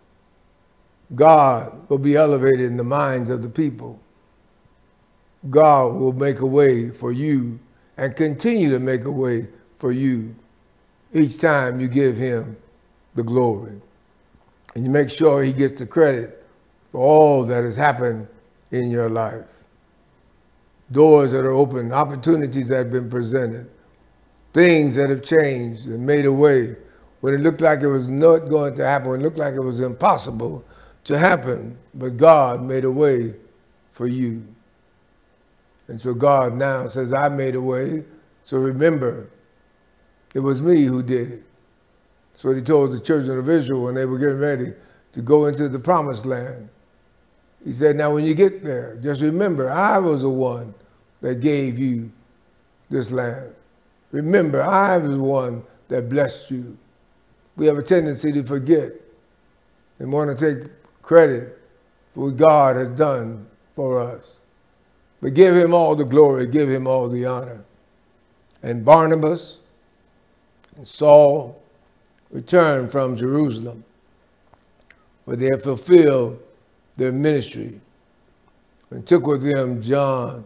God 1.16 1.90
will 1.90 1.98
be 1.98 2.16
elevated 2.16 2.62
in 2.62 2.78
the 2.78 2.84
minds 2.84 3.30
of 3.30 3.42
the 3.42 3.50
people. 3.50 4.00
God 5.50 5.96
will 5.96 6.14
make 6.14 6.40
a 6.40 6.46
way 6.46 6.90
for 6.90 7.12
you 7.12 7.60
and 7.98 8.16
continue 8.16 8.70
to 8.70 8.80
make 8.80 9.06
a 9.06 9.12
way 9.12 9.48
for 9.78 9.92
you 9.92 10.36
each 11.14 11.40
time 11.40 11.80
you 11.80 11.88
give 11.88 12.18
him 12.18 12.58
the 13.16 13.24
glory. 13.24 13.82
And 14.76 14.86
you 14.86 14.92
make 14.92 15.10
sure 15.10 15.44
he 15.44 15.54
gets 15.54 15.74
the 15.80 15.86
credit 15.86 16.46
for 16.92 17.02
all 17.02 17.44
that 17.46 17.64
has 17.64 17.76
happened 17.76 18.28
in 18.72 18.92
your 18.92 19.10
life. 19.10 19.48
Doors 20.92 21.32
that 21.32 21.46
are 21.46 21.52
open, 21.52 21.92
opportunities 21.92 22.70
that 22.70 22.78
have 22.78 22.92
been 22.92 23.10
presented, 23.10 23.70
things 24.54 24.96
that 24.96 25.10
have 25.10 25.24
changed 25.24 25.88
and 25.88 26.06
made 26.06 26.26
a 26.26 26.34
way 26.34 26.76
when 27.22 27.34
it 27.34 27.40
looked 27.40 27.62
like 27.62 27.82
it 27.82 27.88
was 27.88 28.10
not 28.10 28.50
going 28.50 28.76
to 28.76 28.86
happen, 28.86 29.10
when 29.12 29.22
it 29.22 29.24
looked 29.24 29.38
like 29.38 29.54
it 29.54 29.62
was 29.62 29.82
impossible, 29.82 30.64
to 31.06 31.18
happen, 31.18 31.78
but 31.94 32.18
God 32.18 32.62
made 32.64 32.84
a 32.84 32.92
way 32.92 33.34
for 33.92 34.08
you. 34.08 34.46
And 35.88 36.02
so 36.02 36.14
God 36.14 36.54
now 36.56 36.88
says, 36.88 37.14
I 37.14 37.30
made 37.30 37.56
a 37.56 37.62
way. 37.62 38.06
So 38.44 38.58
remember, 38.58 39.30
it 40.36 40.40
was 40.40 40.62
me 40.62 40.84
who 40.84 41.02
did 41.04 41.32
it. 41.32 41.44
What 42.42 42.56
he 42.56 42.62
told 42.62 42.94
the 42.94 43.00
children 43.00 43.38
of 43.38 43.50
Israel 43.50 43.84
when 43.84 43.96
they 43.96 44.06
were 44.06 44.18
getting 44.18 44.40
ready 44.40 44.74
to 45.14 45.22
go 45.22 45.48
into 45.48 45.68
the 45.68 45.80
promised 45.80 46.26
land. 46.26 46.70
He 47.66 47.74
said, 47.74 47.98
Now, 47.98 48.14
when 48.14 48.24
you 48.24 48.34
get 48.34 48.64
there, 48.64 48.98
just 49.02 49.22
remember, 49.22 49.70
I 49.70 50.00
was 50.00 50.22
the 50.22 50.30
one 50.30 50.74
that 51.22 51.42
gave 51.42 51.78
you 51.78 52.12
this 52.90 53.12
land. 53.12 53.54
Remember, 54.12 54.64
I 54.64 54.98
was 54.98 55.18
the 55.18 55.24
one 55.24 55.64
that 55.90 56.08
blessed 56.08 56.52
you. 56.52 56.78
We 57.60 57.68
have 57.68 57.78
a 57.78 57.82
tendency 57.82 58.32
to 58.32 58.44
forget 58.46 58.94
and 60.00 60.14
want 60.14 60.36
to 60.36 60.56
take 60.56 60.72
credit 61.02 61.60
for 62.14 62.28
what 62.28 62.38
God 62.38 62.78
has 62.78 62.90
done 62.90 63.48
for 63.76 64.00
us. 64.00 64.38
But 65.22 65.34
give 65.34 65.58
him 65.58 65.74
all 65.74 65.94
the 65.94 66.06
glory, 66.06 66.48
give 66.48 66.70
him 66.70 66.88
all 66.88 67.10
the 67.10 67.26
honor. 67.26 67.66
And 68.64 68.86
Barnabas 68.86 69.60
and 70.78 70.88
Saul 70.88 71.62
returned 72.32 72.94
from 72.94 73.18
Jerusalem, 73.18 73.84
where 75.26 75.36
they 75.36 75.48
had 75.48 75.62
fulfilled 75.62 76.42
their 76.96 77.12
ministry, 77.12 77.82
and 78.90 79.06
took 79.06 79.28
with 79.28 79.44
them 79.44 79.82
John, 79.82 80.46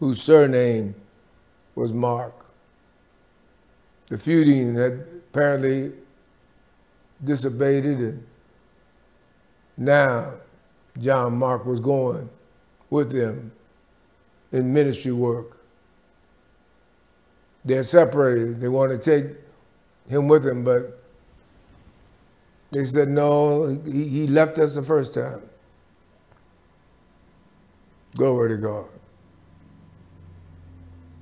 whose 0.00 0.20
surname 0.20 0.94
was 1.74 1.94
Mark. 1.94 2.44
The 4.10 4.18
feuding 4.18 4.74
had 4.74 5.21
apparently 5.32 5.92
dissipated, 7.24 7.98
and 8.00 8.26
now 9.78 10.34
John 10.98 11.38
Mark 11.38 11.64
was 11.64 11.80
going 11.80 12.28
with 12.90 13.10
them 13.12 13.52
in 14.52 14.74
ministry 14.74 15.12
work. 15.12 15.58
They're 17.64 17.82
separated. 17.82 18.60
They 18.60 18.68
want 18.68 18.92
to 18.92 18.98
take 18.98 19.36
him 20.08 20.28
with 20.28 20.42
them, 20.42 20.64
but 20.64 21.02
they 22.70 22.84
said, 22.84 23.08
no, 23.08 23.80
he, 23.86 24.08
he 24.08 24.26
left 24.26 24.58
us 24.58 24.74
the 24.74 24.82
first 24.82 25.14
time. 25.14 25.42
Glory 28.16 28.50
to 28.50 28.56
God. 28.58 28.86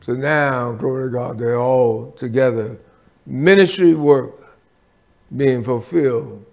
So 0.01 0.14
now, 0.14 0.73
glory 0.73 1.09
to 1.09 1.12
God, 1.12 1.38
they're 1.38 1.59
all 1.59 2.11
together. 2.12 2.79
Ministry 3.26 3.94
work 3.94 4.56
being 5.35 5.62
fulfilled. 5.62 6.44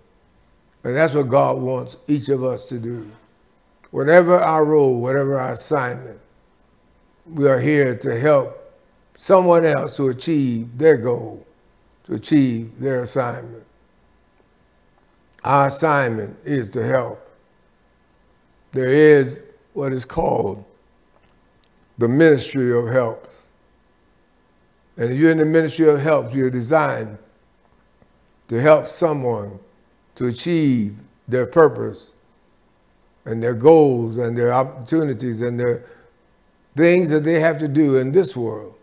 And 0.84 0.96
that's 0.96 1.14
what 1.14 1.30
God 1.30 1.58
wants 1.58 1.98
each 2.08 2.30
of 2.30 2.44
us 2.44 2.66
to 2.66 2.80
do. 2.80 3.12
Whatever 3.92 4.40
our 4.40 4.64
role, 4.64 5.02
whatever 5.02 5.40
our 5.40 5.54
assignment, 5.54 6.20
we 7.26 7.48
are 7.48 7.60
here 7.60 7.96
to 7.96 8.20
help 8.20 8.58
someone 9.16 9.66
else 9.66 9.98
to 9.98 10.08
achieve 10.10 10.78
their 10.78 10.98
goal, 10.98 11.46
to 12.06 12.14
achieve 12.14 12.80
their 12.80 13.02
assignment. 13.02 13.64
Our 15.44 15.68
assignment 15.68 16.38
is 16.44 16.70
to 16.72 16.86
help. 16.86 17.24
There 18.72 18.88
is 18.88 19.42
what 19.74 19.92
is 19.92 20.06
called 20.06 20.64
the 21.98 22.08
ministry 22.08 22.78
of 22.78 22.88
help. 22.88 23.32
And 24.98 25.16
you're 25.16 25.32
in 25.32 25.38
the 25.38 25.46
ministry 25.46 25.88
of 25.88 26.02
help, 26.02 26.34
you're 26.34 26.50
designed 26.50 27.20
to 28.48 28.60
help 28.60 28.88
someone 28.88 29.60
to 30.16 30.26
achieve 30.26 30.98
their 31.28 31.46
purpose 31.46 32.14
and 33.24 33.44
their 33.44 33.54
goals 33.54 34.18
and 34.18 34.38
their 34.38 34.52
opportunities 34.52 35.42
and 35.42 35.60
their 35.60 35.86
things 36.76 37.10
that 37.10 37.24
they 37.24 37.40
have 37.40 37.60
to 37.60 37.68
do 37.68 37.98
in 37.98 38.12
this 38.12 38.36
world. 38.36 38.74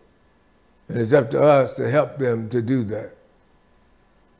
And 0.87 1.01
it's 1.01 1.13
up 1.13 1.31
to 1.31 1.41
us 1.41 1.75
to 1.75 1.89
help 1.89 2.17
them 2.17 2.49
to 2.49 2.61
do 2.61 2.83
that. 2.85 3.15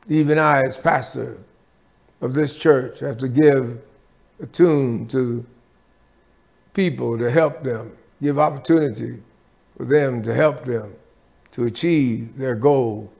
Even 0.08 0.38
I, 0.38 0.62
as 0.62 0.76
pastor 0.76 1.38
of 2.20 2.34
this 2.34 2.56
church, 2.58 3.00
have 3.00 3.18
to 3.18 3.28
give 3.28 3.82
a 4.40 4.46
tune 4.46 5.08
to 5.08 5.44
people 6.72 7.18
to 7.18 7.30
help 7.30 7.64
them, 7.64 7.96
give 8.22 8.38
opportunity 8.38 9.22
for 9.76 9.84
them 9.84 10.22
to 10.22 10.32
help 10.32 10.64
them 10.64 10.94
to 11.56 11.64
achieve 11.64 12.36
their 12.36 12.54
goal 12.54 13.10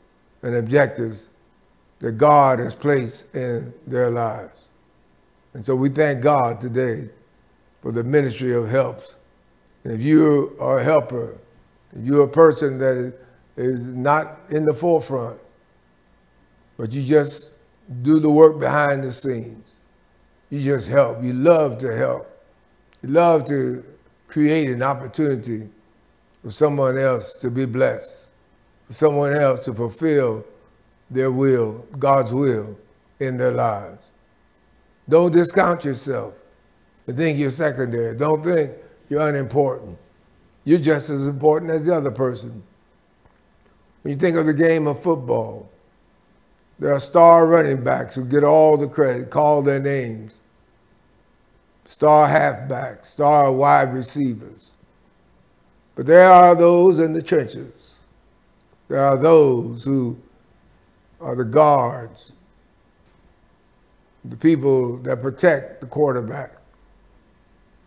and 0.43 0.55
objectives 0.55 1.27
that 1.99 2.13
God 2.13 2.59
has 2.59 2.75
placed 2.75 3.35
in 3.35 3.75
their 3.87 4.11
lives. 4.11 4.69
And 5.55 5.65
so 5.65 5.75
we 5.75 5.89
thank 5.89 6.21
God 6.21 6.61
today 6.61 7.09
for 7.81 7.93
the 7.93 8.05
ministry 8.05 8.55
of 8.55 8.69
helps. 8.69 9.17
And 9.85 9.93
if 9.93 10.05
you 10.05 10.55
are 10.61 10.81
a 10.81 10.85
helper, 10.85 11.39
if 11.97 12.05
you're 12.05 12.25
a 12.25 12.29
person 12.29 12.79
that 12.79 13.15
is 13.57 13.87
not 13.87 14.39
in 14.51 14.67
the 14.67 14.75
forefront, 14.75 15.41
but 16.77 16.93
you 16.93 17.03
just 17.03 17.53
do 18.03 18.21
the 18.21 18.31
work 18.31 18.61
behind 18.61 19.03
the 19.03 19.13
scenes, 19.13 19.77
you 20.51 20.61
just 20.61 20.89
help. 20.89 21.23
You 21.23 21.33
love 21.33 21.79
to 21.79 21.97
help. 21.97 22.31
You 23.03 23.09
love 23.09 23.47
to 23.47 23.83
create 24.29 24.69
an 24.69 24.83
opportunity 24.83 25.71
for 26.43 26.51
someone 26.51 26.99
else 26.99 27.41
to 27.41 27.51
be 27.51 27.65
blessed, 27.65 28.26
someone 28.89 29.35
else 29.35 29.65
to 29.65 29.75
fulfill 29.75 30.45
their 31.11 31.31
will, 31.31 31.87
God's 31.99 32.33
will 32.33 32.77
in 33.21 33.37
their 33.37 33.53
lives. 33.53 34.07
Don't 35.09 35.33
discount 35.33 35.85
yourself 35.85 36.35
and 37.07 37.17
think 37.17 37.39
you're 37.39 37.51
secondary. 37.51 38.17
Don't 38.17 38.43
think 38.43 38.73
you're 39.09 39.29
unimportant. 39.29 39.99
You're 40.65 40.81
just 40.81 41.11
as 41.11 41.27
important 41.27 41.71
as 41.71 41.87
the 41.87 41.95
other 41.95 42.11
person. 42.11 42.63
When 44.03 44.13
you 44.13 44.19
think 44.19 44.37
of 44.37 44.47
the 44.47 44.55
game 44.55 44.87
of 44.87 45.03
football, 45.03 45.69
there 46.79 46.93
are 46.93 47.01
star 47.01 47.47
running 47.47 47.83
backs 47.83 48.15
who 48.15 48.25
get 48.25 48.45
all 48.45 48.77
the 48.77 48.89
credit, 48.89 49.31
call 49.31 49.63
their 49.63 49.81
names. 49.81 50.41
Star 51.87 52.29
halfbacks, 52.29 53.07
star 53.07 53.51
wide 53.53 53.95
receivers. 53.95 54.71
But 55.95 56.07
there 56.07 56.31
are 56.31 56.55
those 56.55 56.99
in 56.99 57.13
the 57.13 57.23
trenches. 57.23 57.86
There 58.89 59.05
are 59.05 59.17
those 59.17 59.85
who 59.85 60.17
are 61.21 61.35
the 61.35 61.45
guards, 61.45 62.33
the 64.25 64.37
people 64.37 64.99
that 64.99 65.23
protect 65.23 65.81
the 65.81 65.87
quarterback. 65.87 66.53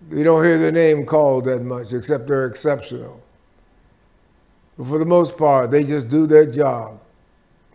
You 0.10 0.24
don't 0.24 0.44
hear 0.44 0.58
their 0.58 0.72
name 0.72 1.06
called 1.06 1.46
that 1.46 1.62
much, 1.62 1.94
except 1.94 2.28
they're 2.28 2.48
exceptional. 2.48 3.22
But 4.78 4.88
for 4.88 4.98
the 4.98 5.06
most 5.06 5.38
part, 5.38 5.72
they 5.72 5.84
just 5.84 6.10
do 6.10 6.26
their 6.26 6.46
job. 6.46 7.00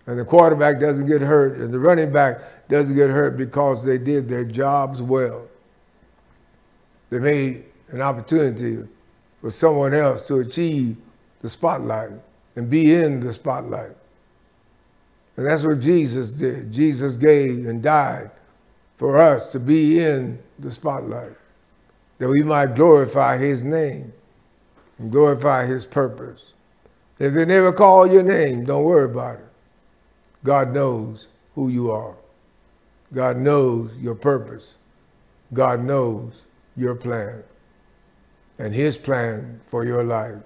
And 0.07 0.19
the 0.19 0.25
quarterback 0.25 0.81
doesn't 0.81 1.07
get 1.07 1.23
hurt, 1.23 1.59
and 1.59 1.73
the 1.73 1.79
running 1.79 2.13
back 2.13 2.69
doesn't 2.69 2.97
get 2.97 3.11
hurt 3.11 3.37
because 3.37 3.85
they 3.85 3.99
did 3.99 4.29
their 4.29 4.45
jobs 4.45 5.01
well. 5.01 5.49
They 7.11 7.19
made 7.19 7.65
an 7.89 8.01
opportunity 8.01 8.87
for 9.41 9.51
someone 9.51 9.95
else 9.95 10.27
to 10.29 10.41
achieve 10.41 10.97
the 11.41 11.49
spotlight 11.49 12.11
and 12.57 12.71
be 12.71 12.95
in 12.95 13.21
the 13.21 13.33
spotlight. 13.33 13.97
And 15.37 15.47
that's 15.47 15.64
what 15.64 15.81
Jesus 15.81 16.31
did. 16.31 16.73
Jesus 16.73 17.17
gave 17.17 17.67
and 17.67 17.83
died 17.83 18.31
for 18.97 19.19
us 19.19 19.53
to 19.53 19.61
be 19.61 19.99
in 19.99 20.38
the 20.59 20.71
spotlight, 20.71 21.37
that 22.19 22.29
we 22.29 22.43
might 22.43 22.75
glorify 22.75 23.37
his 23.37 23.64
name 23.64 24.12
and 24.99 25.11
glorify 25.11 25.67
his 25.67 25.85
purpose. 25.85 26.53
If 27.19 27.35
they 27.35 27.45
never 27.45 27.73
call 27.73 28.07
your 28.07 28.23
name, 28.23 28.64
don't 28.64 28.85
worry 28.85 29.11
about 29.11 29.40
it. 29.40 29.49
God 30.45 30.73
knows 30.73 31.29
who 31.55 31.69
you 31.69 31.90
are. 31.90 32.14
God 33.12 33.37
knows 33.37 33.97
your 33.99 34.14
purpose. 34.14 34.77
God 35.53 35.85
knows 35.85 36.43
your 36.77 36.95
plan 36.95 37.43
and 38.59 38.75
his 38.75 38.99
plan 38.99 39.61
for 39.67 39.85
your 39.85 40.05
life. 40.05 40.38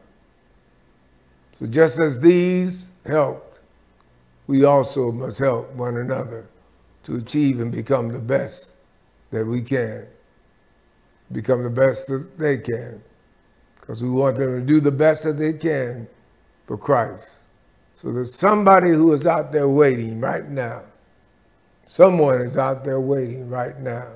So 1.58 1.66
just 1.66 2.00
as 2.00 2.20
these 2.20 2.86
helped, 3.04 3.58
we 4.46 4.64
also 4.64 5.10
must 5.10 5.40
help 5.40 5.72
one 5.74 5.96
another 5.96 6.46
to 7.02 7.16
achieve 7.16 7.58
and 7.58 7.72
become 7.72 8.10
the 8.12 8.20
best 8.20 8.74
that 9.32 9.44
we 9.44 9.62
can, 9.62 10.06
become 11.32 11.64
the 11.64 11.70
best 11.70 12.06
that 12.08 12.38
they 12.38 12.58
can, 12.58 13.02
because 13.80 14.04
we 14.04 14.08
want 14.08 14.36
them 14.36 14.60
to 14.60 14.64
do 14.64 14.78
the 14.78 14.92
best 14.92 15.24
that 15.24 15.32
they 15.32 15.52
can 15.52 16.06
for 16.66 16.78
Christ. 16.78 17.38
So 17.96 18.12
there's 18.12 18.32
somebody 18.32 18.90
who 18.90 19.12
is 19.12 19.26
out 19.26 19.50
there 19.50 19.68
waiting 19.68 20.20
right 20.20 20.48
now. 20.48 20.82
Someone 21.88 22.40
is 22.40 22.56
out 22.56 22.84
there 22.84 23.00
waiting 23.00 23.50
right 23.50 23.78
now 23.80 24.06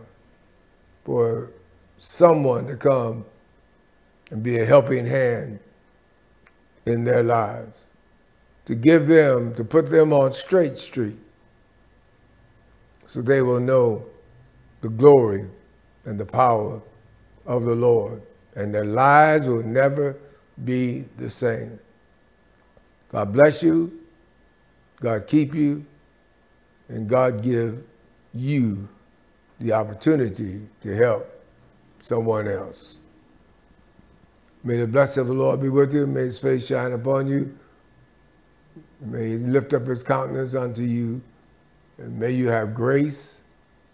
for 1.04 1.50
someone 1.98 2.68
to 2.68 2.76
come 2.76 3.24
and 4.30 4.44
be 4.44 4.58
a 4.60 4.64
helping 4.64 5.06
hand 5.06 5.58
in 6.86 7.04
their 7.04 7.22
lives 7.22 7.78
to 8.64 8.74
give 8.74 9.06
them, 9.06 9.54
to 9.54 9.64
put 9.64 9.86
them 9.90 10.12
on 10.12 10.32
straight 10.32 10.78
street 10.78 11.18
so 13.06 13.20
they 13.20 13.42
will 13.42 13.60
know 13.60 14.04
the 14.80 14.88
glory 14.88 15.46
and 16.04 16.18
the 16.18 16.24
power 16.24 16.80
of 17.46 17.64
the 17.64 17.74
Lord, 17.74 18.22
and 18.54 18.74
their 18.74 18.84
lives 18.84 19.46
will 19.46 19.62
never 19.62 20.16
be 20.64 21.04
the 21.18 21.28
same. 21.28 21.78
God 23.10 23.32
bless 23.32 23.62
you, 23.62 24.00
God 25.00 25.26
keep 25.26 25.54
you, 25.54 25.84
and 26.88 27.08
God 27.08 27.42
give 27.42 27.82
you 28.32 28.88
the 29.60 29.72
opportunity 29.72 30.66
to 30.80 30.96
help 30.96 31.28
someone 32.00 32.48
else. 32.48 32.98
May 34.64 34.76
the 34.76 34.86
blessing 34.86 35.22
of 35.22 35.26
the 35.26 35.32
Lord 35.34 35.60
be 35.60 35.68
with 35.68 35.92
you. 35.92 36.06
May 36.06 36.22
his 36.22 36.38
face 36.38 36.66
shine 36.66 36.92
upon 36.92 37.26
you. 37.26 37.56
May 39.00 39.30
he 39.30 39.36
lift 39.38 39.74
up 39.74 39.86
his 39.86 40.02
countenance 40.02 40.54
unto 40.54 40.82
you. 40.82 41.20
And 41.98 42.18
may 42.18 42.30
you 42.30 42.48
have 42.48 42.74
grace 42.74 43.42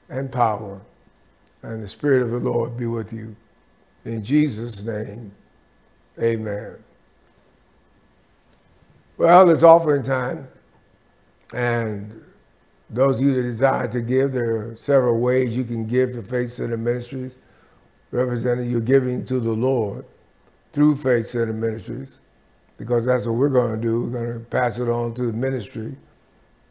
and 0.08 0.30
power. 0.30 0.80
And 1.62 1.82
the 1.82 1.86
Spirit 1.86 2.22
of 2.22 2.30
the 2.30 2.38
Lord 2.38 2.76
be 2.76 2.86
with 2.86 3.12
you. 3.12 3.34
In 4.04 4.22
Jesus' 4.22 4.82
name, 4.82 5.32
amen. 6.18 6.76
Well, 9.16 9.50
it's 9.50 9.62
offering 9.62 10.02
time. 10.02 10.48
And 11.52 12.22
those 12.90 13.20
of 13.20 13.26
you 13.26 13.34
that 13.34 13.42
desire 13.42 13.88
to 13.88 14.00
give, 14.00 14.32
there 14.32 14.68
are 14.68 14.76
several 14.76 15.18
ways 15.18 15.56
you 15.56 15.64
can 15.64 15.86
give 15.86 16.12
to 16.12 16.22
Faith 16.22 16.50
Center 16.50 16.76
Ministries, 16.76 17.38
representing 18.10 18.70
your 18.70 18.80
giving 18.80 19.24
to 19.24 19.40
the 19.40 19.52
Lord 19.52 20.04
through 20.72 20.96
Faith 20.96 21.26
Center 21.26 21.52
Ministries, 21.52 22.18
because 22.76 23.06
that's 23.06 23.26
what 23.26 23.36
we're 23.36 23.48
going 23.48 23.74
to 23.74 23.80
do. 23.80 24.02
We're 24.02 24.24
going 24.24 24.38
to 24.38 24.44
pass 24.44 24.78
it 24.78 24.88
on 24.88 25.14
to 25.14 25.26
the 25.26 25.32
ministry 25.32 25.96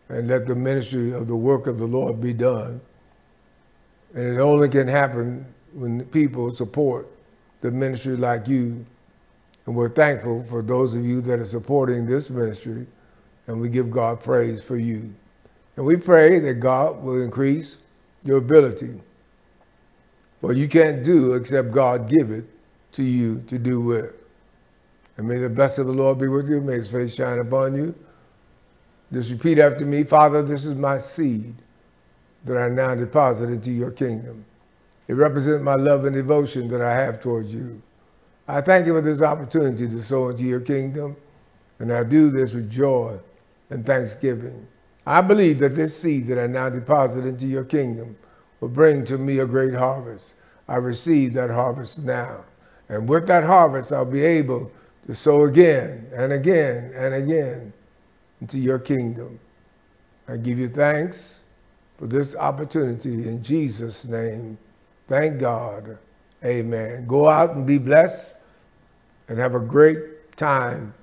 and 0.09 0.27
let 0.27 0.45
the 0.45 0.55
ministry 0.55 1.13
of 1.13 1.27
the 1.27 1.35
work 1.35 1.67
of 1.67 1.77
the 1.77 1.85
Lord 1.85 2.21
be 2.21 2.33
done. 2.33 2.79
And 4.13 4.25
it 4.25 4.39
only 4.39 4.69
can 4.69 4.87
happen 4.87 5.45
when 5.73 6.05
people 6.05 6.53
support 6.53 7.07
the 7.61 7.71
ministry 7.71 8.15
like 8.15 8.47
you. 8.47 8.85
And 9.65 9.75
we're 9.75 9.89
thankful 9.89 10.43
for 10.43 10.61
those 10.61 10.95
of 10.95 11.03
you 11.03 11.21
that 11.21 11.39
are 11.39 11.45
supporting 11.45 12.05
this 12.05 12.29
ministry, 12.29 12.87
and 13.47 13.59
we 13.59 13.67
give 13.67 13.91
God 13.91 14.21
praise 14.21 14.63
for 14.63 14.77
you. 14.77 15.13
And 15.75 15.85
we 15.85 15.97
pray 15.97 16.39
that 16.39 16.55
God 16.55 17.03
will 17.03 17.21
increase 17.21 17.77
your 18.23 18.37
ability. 18.37 19.01
For 20.39 20.53
you 20.53 20.67
can't 20.67 21.03
do 21.03 21.33
except 21.33 21.71
God 21.71 22.09
give 22.09 22.31
it 22.31 22.45
to 22.97 23.03
you 23.03 23.43
to 23.47 23.59
do 23.59 23.79
with. 23.79 24.13
And 25.17 25.27
may 25.27 25.37
the 25.37 25.49
blessing 25.49 25.83
of 25.83 25.87
the 25.87 26.01
Lord 26.01 26.17
be 26.17 26.27
with 26.27 26.49
you. 26.49 26.61
May 26.61 26.73
his 26.73 26.91
face 26.91 27.15
shine 27.15 27.39
upon 27.39 27.75
you. 27.75 27.95
Just 29.13 29.31
repeat 29.31 29.59
after 29.59 29.85
me 29.85 30.03
Father, 30.03 30.41
this 30.41 30.65
is 30.65 30.75
my 30.75 30.97
seed 30.97 31.55
that 32.43 32.57
I 32.57 32.69
now 32.69 32.95
deposit 32.95 33.49
into 33.49 33.71
your 33.71 33.91
kingdom. 33.91 34.45
It 35.07 35.13
represents 35.13 35.63
my 35.63 35.75
love 35.75 36.05
and 36.05 36.15
devotion 36.15 36.67
that 36.69 36.81
I 36.81 36.93
have 36.93 37.21
towards 37.21 37.53
you. 37.53 37.81
I 38.47 38.61
thank 38.61 38.87
you 38.87 38.93
for 38.93 39.01
this 39.01 39.21
opportunity 39.21 39.87
to 39.87 40.01
sow 40.01 40.29
into 40.29 40.45
your 40.45 40.59
kingdom, 40.59 41.17
and 41.79 41.93
I 41.93 42.03
do 42.03 42.31
this 42.31 42.53
with 42.53 42.69
joy 42.69 43.19
and 43.69 43.85
thanksgiving. 43.85 44.67
I 45.05 45.21
believe 45.21 45.59
that 45.59 45.75
this 45.75 45.97
seed 45.97 46.27
that 46.27 46.41
I 46.41 46.47
now 46.47 46.69
deposit 46.69 47.25
into 47.25 47.45
your 47.45 47.63
kingdom 47.63 48.17
will 48.59 48.69
bring 48.69 49.05
to 49.05 49.17
me 49.17 49.39
a 49.39 49.45
great 49.45 49.75
harvest. 49.75 50.33
I 50.67 50.75
receive 50.75 51.33
that 51.33 51.49
harvest 51.49 52.03
now. 52.03 52.43
And 52.89 53.07
with 53.07 53.27
that 53.27 53.43
harvest, 53.43 53.91
I'll 53.91 54.05
be 54.05 54.23
able 54.23 54.71
to 55.05 55.15
sow 55.15 55.43
again 55.43 56.07
and 56.13 56.33
again 56.33 56.91
and 56.95 57.13
again 57.13 57.73
into 58.41 58.59
your 58.59 58.79
kingdom. 58.79 59.39
I 60.27 60.37
give 60.37 60.59
you 60.59 60.67
thanks 60.67 61.39
for 61.97 62.07
this 62.07 62.35
opportunity 62.35 63.27
in 63.27 63.41
Jesus' 63.41 64.05
name. 64.05 64.57
Thank 65.07 65.39
God. 65.39 65.97
Amen. 66.43 67.07
Go 67.07 67.29
out 67.29 67.55
and 67.55 67.65
be 67.65 67.77
blessed 67.77 68.35
and 69.27 69.39
have 69.39 69.55
a 69.55 69.59
great 69.59 70.35
time 70.37 70.93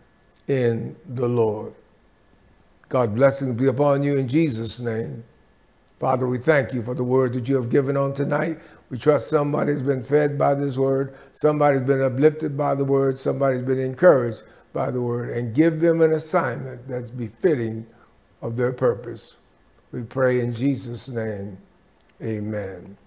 in 0.47 0.95
the 1.09 1.27
Lord. 1.27 1.75
God 2.89 3.15
blessings 3.15 3.57
be 3.57 3.67
upon 3.67 4.03
you 4.03 4.17
in 4.17 4.29
Jesus' 4.29 4.79
name. 4.79 5.25
Father, 6.05 6.29
we 6.29 6.37
thank 6.37 6.75
you 6.75 6.83
for 6.83 6.93
the 6.93 7.03
word 7.03 7.33
that 7.33 7.49
you 7.49 7.57
have 7.57 7.71
given 7.71 7.97
on 7.97 8.13
tonight. 8.13 8.59
We 8.91 8.99
trust 8.99 9.31
somebody's 9.31 9.81
been 9.81 10.05
fed 10.05 10.37
by 10.37 10.55
this 10.55 10.77
word, 10.77 11.15
somebody's 11.33 11.81
been 11.81 12.03
uplifted 12.03 12.59
by 12.59 12.75
the 12.75 12.85
word, 12.85 13.19
somebody's 13.19 13.63
been 13.63 13.81
encouraged 13.81 14.43
by 14.75 14.91
the 14.91 15.01
word, 15.01 15.31
and 15.31 15.55
give 15.55 15.81
them 15.81 16.03
an 16.03 16.13
assignment 16.13 16.87
that's 16.87 17.09
befitting 17.09 17.87
of 18.43 18.57
their 18.57 18.71
purpose. 18.71 19.37
We 19.93 20.03
pray 20.03 20.41
in 20.41 20.53
Jesus' 20.53 21.09
name. 21.09 21.57
Amen. 22.23 22.99